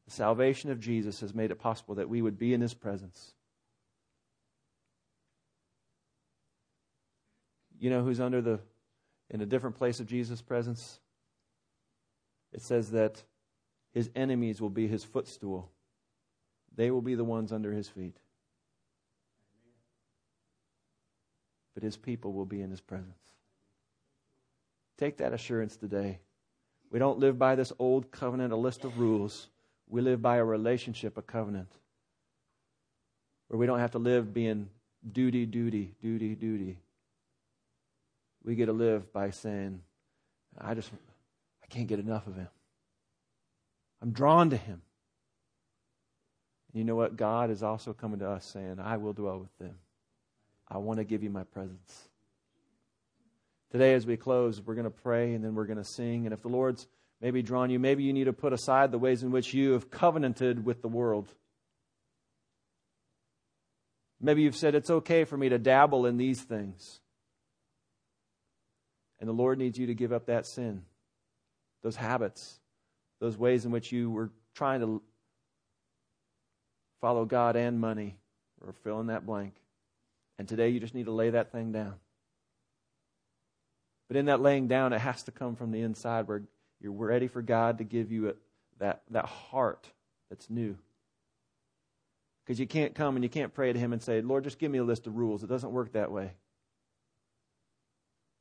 The 0.08 0.14
salvation 0.14 0.72
of 0.72 0.80
Jesus 0.80 1.20
has 1.20 1.36
made 1.36 1.52
it 1.52 1.60
possible 1.60 1.96
that 1.96 2.08
we 2.08 2.22
would 2.22 2.40
be 2.40 2.54
in 2.54 2.62
his 2.62 2.74
presence. 2.74 3.34
You 7.78 7.90
know 7.90 8.04
who's 8.04 8.22
under 8.22 8.42
the 8.42 8.60
in 9.30 9.42
a 9.42 9.46
different 9.46 9.76
place 9.76 10.00
of 10.00 10.08
Jesus' 10.08 10.42
presence? 10.42 11.00
It 12.54 12.62
says 12.62 12.92
that 12.92 13.22
his 13.94 14.10
enemies 14.16 14.62
will 14.62 14.70
be 14.70 14.88
his 14.88 15.04
footstool. 15.04 15.70
They 16.76 16.90
will 16.90 17.02
be 17.02 17.16
the 17.16 17.26
ones 17.26 17.52
under 17.52 17.74
his 17.74 17.90
feet. 17.90 18.16
But 21.74 21.84
his 21.84 21.98
people 21.98 22.32
will 22.32 22.46
be 22.46 22.62
in 22.62 22.72
his 22.72 22.82
presence. 22.82 23.20
Take 24.98 25.18
that 25.18 25.34
assurance 25.34 25.76
today. 25.76 26.20
We 26.90 26.98
don't 26.98 27.20
live 27.20 27.38
by 27.38 27.56
this 27.56 27.74
old 27.78 28.10
covenant, 28.12 28.54
a 28.54 28.56
list 28.56 28.86
of 28.86 28.98
rules. 28.98 29.50
We 29.90 30.02
live 30.02 30.22
by 30.22 30.38
a 30.38 30.44
relationship, 30.44 31.18
a 31.18 31.22
covenant. 31.22 31.72
Where 33.48 33.58
we 33.58 33.66
don't 33.66 33.80
have 33.80 33.92
to 33.92 34.00
live 34.00 34.34
being 34.34 34.70
duty, 35.10 35.46
duty, 35.46 35.94
duty, 36.02 36.36
duty. 36.36 36.80
We 38.44 38.56
get 38.56 38.66
to 38.66 38.74
live 38.74 39.12
by 39.14 39.32
saying, 39.32 39.82
I 40.58 40.74
just, 40.74 40.92
I 41.64 41.68
can't 41.68 41.88
get 41.88 42.00
enough 42.00 42.28
of 42.28 42.36
him. 42.36 42.48
I'm 44.02 44.12
drawn 44.12 44.50
to 44.50 44.58
him. 44.58 44.82
You 46.74 46.84
know 46.84 46.96
what? 46.96 47.16
God 47.16 47.50
is 47.50 47.64
also 47.64 47.94
coming 47.94 48.20
to 48.20 48.30
us 48.30 48.46
saying, 48.46 48.80
I 48.80 48.98
will 48.98 49.14
dwell 49.14 49.40
with 49.40 49.58
them. 49.58 49.76
I 50.68 50.78
want 50.78 51.00
to 51.00 51.04
give 51.04 51.24
you 51.24 51.30
my 51.30 51.44
presence. 51.44 52.10
Today, 53.72 53.94
as 53.94 54.06
we 54.06 54.16
close, 54.16 54.62
we're 54.62 54.76
going 54.76 54.86
to 54.86 54.92
pray 54.92 55.34
and 55.34 55.44
then 55.44 55.56
we're 55.56 55.66
going 55.66 55.78
to 55.78 55.84
sing. 55.84 56.26
And 56.26 56.34
if 56.34 56.42
the 56.42 56.50
Lord's 56.50 56.88
maybe 57.22 57.42
drawn 57.42 57.70
you, 57.70 57.80
maybe 57.80 58.04
you 58.04 58.14
need 58.14 58.26
to 58.26 58.34
put 58.34 58.54
aside 58.54 58.92
the 58.92 58.98
ways 58.98 59.24
in 59.24 59.32
which 59.32 59.54
you 59.54 59.72
have 59.72 59.90
covenanted 59.90 60.66
with 60.66 60.82
the 60.82 60.88
world. 60.88 61.28
Maybe 64.20 64.42
you've 64.42 64.56
said, 64.56 64.76
It's 64.76 64.90
okay 64.90 65.24
for 65.24 65.38
me 65.38 65.50
to 65.50 65.60
dabble 65.60 66.06
in 66.06 66.18
these 66.18 66.42
things. 66.42 67.00
And 69.20 69.28
the 69.28 69.34
Lord 69.34 69.58
needs 69.58 69.78
you 69.78 69.88
to 69.88 69.96
give 69.96 70.14
up 70.14 70.28
that 70.28 70.46
sin, 70.46 70.84
those 71.84 71.96
habits, 71.96 72.60
those 73.20 73.38
ways 73.38 73.66
in 73.66 73.72
which 73.72 73.92
you 73.92 74.12
were 74.12 74.30
trying 74.56 74.82
to 74.82 75.02
follow 77.02 77.26
God 77.26 77.56
and 77.56 77.80
money, 77.80 78.18
or 78.66 78.74
fill 78.84 79.00
in 79.00 79.08
that 79.08 79.26
blank. 79.26 79.54
And 80.40 80.48
today 80.48 80.70
you 80.70 80.80
just 80.80 80.94
need 80.94 81.06
to 81.06 81.12
lay 81.12 81.32
that 81.32 81.52
thing 81.52 81.72
down. 81.72 81.96
But 84.08 84.18
in 84.18 84.26
that 84.26 84.40
laying 84.40 84.68
down, 84.68 84.94
it 84.94 85.00
has 85.00 85.24
to 85.24 85.32
come 85.32 85.56
from 85.56 85.72
the 85.72 85.82
inside 85.82 86.28
where 86.28 86.44
you're 86.82 86.92
ready 86.92 87.28
for 87.28 87.42
God 87.42 87.80
to 87.80 87.84
give 87.84 88.12
you 88.12 88.30
a, 88.30 88.34
that, 88.80 89.02
that 89.10 89.26
heart 89.26 89.88
that's 90.30 90.50
new. 90.50 90.78
Because 92.46 92.60
you 92.60 92.68
can't 92.68 92.96
come 92.96 93.16
and 93.16 93.24
you 93.24 93.30
can't 93.30 93.54
pray 93.54 93.74
to 93.74 93.80
Him 93.80 93.94
and 93.94 94.02
say, 94.02 94.22
Lord, 94.22 94.44
just 94.44 94.60
give 94.60 94.72
me 94.72 94.78
a 94.78 94.84
list 94.84 95.08
of 95.08 95.16
rules. 95.16 95.44
It 95.44 95.48
doesn't 95.48 95.72
work 95.72 95.94
that 95.94 96.12
way. 96.12 96.32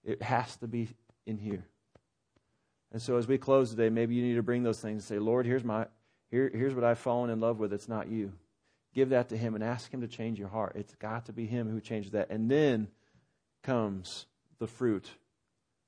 It 0.04 0.22
has 0.22 0.56
to 0.58 0.68
be 0.68 0.88
in 1.26 1.38
here. 1.38 1.64
And 2.92 3.02
so 3.02 3.16
as 3.16 3.26
we 3.26 3.36
close 3.36 3.70
today, 3.70 3.88
maybe 3.88 4.14
you 4.14 4.22
need 4.22 4.36
to 4.36 4.42
bring 4.42 4.62
those 4.62 4.80
things 4.80 5.02
and 5.02 5.02
say, 5.02 5.18
Lord, 5.18 5.44
here's 5.44 5.64
my 5.64 5.86
here, 6.30 6.50
here's 6.52 6.74
what 6.74 6.84
I've 6.84 6.98
fallen 6.98 7.30
in 7.30 7.40
love 7.40 7.58
with. 7.58 7.72
It's 7.72 7.88
not 7.88 8.08
you. 8.08 8.32
Give 8.94 9.10
that 9.10 9.28
to 9.28 9.36
him 9.36 9.54
and 9.54 9.62
ask 9.62 9.92
him 9.92 10.00
to 10.00 10.08
change 10.08 10.38
your 10.38 10.48
heart. 10.48 10.72
It's 10.76 10.94
got 10.94 11.26
to 11.26 11.32
be 11.32 11.46
him 11.46 11.70
who 11.70 11.80
changes 11.80 12.12
that. 12.12 12.30
And 12.30 12.50
then 12.50 12.88
comes 13.62 14.26
the 14.58 14.66
fruit. 14.66 15.10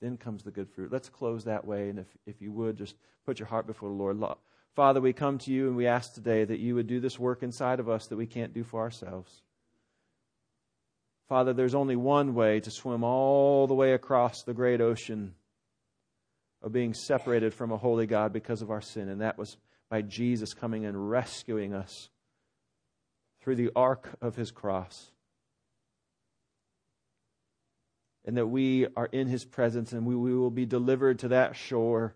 Then 0.00 0.16
comes 0.16 0.42
the 0.42 0.50
good 0.50 0.70
fruit. 0.70 0.92
Let's 0.92 1.08
close 1.08 1.44
that 1.44 1.64
way. 1.64 1.88
And 1.88 1.98
if, 1.98 2.06
if 2.26 2.40
you 2.40 2.52
would, 2.52 2.76
just 2.76 2.94
put 3.26 3.38
your 3.38 3.48
heart 3.48 3.66
before 3.66 3.88
the 3.88 3.94
Lord. 3.94 4.18
Father, 4.74 5.00
we 5.00 5.12
come 5.12 5.38
to 5.38 5.52
you 5.52 5.66
and 5.66 5.76
we 5.76 5.87
ask 5.87 6.14
today 6.14 6.44
that 6.44 6.61
you 6.61 6.74
would 6.76 6.87
do 6.87 7.00
this 7.00 7.18
work 7.18 7.42
inside 7.42 7.80
of 7.80 7.88
us 7.88 8.06
that 8.06 8.16
we 8.16 8.26
can't 8.26 8.54
do 8.54 8.62
for 8.62 8.80
ourselves. 8.80 9.42
Father, 11.28 11.52
there's 11.52 11.74
only 11.74 11.96
one 11.96 12.34
way 12.34 12.61
to 12.61 12.70
swim 12.70 13.04
all 13.04 13.66
the 13.66 13.74
way 13.74 13.92
across 13.92 14.42
the 14.44 14.54
great 14.54 14.80
ocean 14.80 15.34
of 16.62 16.72
being 16.72 16.94
separated 16.94 17.52
from 17.52 17.70
a 17.70 17.76
holy 17.76 18.06
God 18.06 18.32
because 18.32 18.62
of 18.62 18.70
our 18.70 18.80
sin, 18.80 19.08
and 19.08 19.20
that 19.20 19.37
was 19.37 19.56
by 19.90 20.02
Jesus 20.02 20.54
coming 20.54 20.87
and 20.87 21.11
rescuing 21.11 21.74
us 21.74 22.08
through 23.40 23.56
the 23.56 23.70
ark 23.76 24.16
of 24.20 24.37
his 24.37 24.50
cross. 24.50 25.12
And 28.28 28.36
that 28.36 28.46
we 28.46 28.86
are 28.94 29.06
in 29.06 29.26
his 29.26 29.46
presence 29.46 29.94
and 29.94 30.04
we, 30.04 30.14
we 30.14 30.36
will 30.36 30.50
be 30.50 30.66
delivered 30.66 31.20
to 31.20 31.28
that 31.28 31.56
shore 31.56 32.14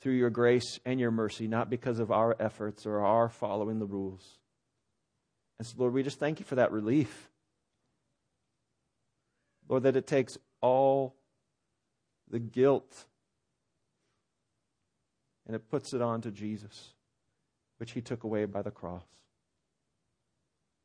through 0.00 0.14
your 0.14 0.28
grace 0.28 0.80
and 0.84 0.98
your 0.98 1.12
mercy, 1.12 1.46
not 1.46 1.70
because 1.70 2.00
of 2.00 2.10
our 2.10 2.34
efforts 2.40 2.84
or 2.84 2.98
our 2.98 3.28
following 3.28 3.78
the 3.78 3.86
rules. 3.86 4.40
And 5.60 5.68
so, 5.68 5.76
Lord, 5.78 5.92
we 5.92 6.02
just 6.02 6.18
thank 6.18 6.40
you 6.40 6.44
for 6.44 6.56
that 6.56 6.72
relief. 6.72 7.30
Lord, 9.68 9.84
that 9.84 9.94
it 9.94 10.08
takes 10.08 10.36
all 10.60 11.14
the 12.28 12.40
guilt 12.40 13.06
and 15.46 15.54
it 15.54 15.70
puts 15.70 15.94
it 15.94 16.02
on 16.02 16.22
to 16.22 16.32
Jesus, 16.32 16.92
which 17.78 17.92
he 17.92 18.00
took 18.00 18.24
away 18.24 18.46
by 18.46 18.62
the 18.62 18.72
cross. 18.72 19.04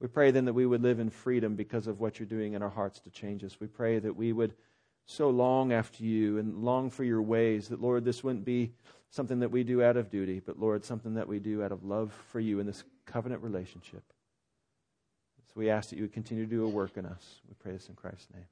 We 0.02 0.08
pray 0.08 0.32
then 0.32 0.46
that 0.46 0.54
we 0.54 0.66
would 0.66 0.82
live 0.82 1.00
in 1.00 1.10
freedom 1.10 1.56
because 1.56 1.88
of 1.88 2.00
what 2.00 2.20
you're 2.20 2.28
doing 2.28 2.54
in 2.54 2.62
our 2.62 2.70
hearts 2.70 3.00
to 3.02 3.10
change 3.10 3.44
us. 3.44 3.60
We 3.60 3.68
pray 3.68 4.00
that 4.00 4.16
we 4.16 4.32
would 4.32 4.54
so 5.06 5.30
long 5.30 5.74
after 5.74 6.04
you 6.04 6.38
and 6.38 6.64
long 6.64 6.90
for 6.90 7.04
your 7.04 7.22
ways 7.22 7.68
that, 7.70 7.82
Lord, 7.82 8.06
this 8.06 8.24
wouldn't 8.24 8.46
be 8.46 8.72
something 9.10 9.40
that 9.40 9.50
we 9.50 9.64
do 9.64 9.84
out 9.84 9.98
of 9.98 10.10
duty, 10.10 10.40
but, 10.40 10.60
Lord, 10.60 10.86
something 10.86 11.16
that 11.16 11.28
we 11.28 11.40
do 11.40 11.64
out 11.64 11.72
of 11.72 11.84
love 11.84 12.14
for 12.28 12.40
you 12.40 12.60
in 12.60 12.68
this 12.68 12.84
covenant 13.06 13.42
relationship. 13.42 14.04
So 15.48 15.54
we 15.56 15.70
ask 15.70 15.90
that 15.90 15.96
you 15.96 16.04
would 16.04 16.14
continue 16.14 16.46
to 16.46 16.50
do 16.50 16.64
a 16.64 16.70
work 16.70 16.96
in 16.96 17.06
us. 17.06 17.42
We 17.48 17.56
pray 17.60 17.72
this 17.72 17.90
in 17.90 17.96
Christ's 17.96 18.28
name. 18.34 18.46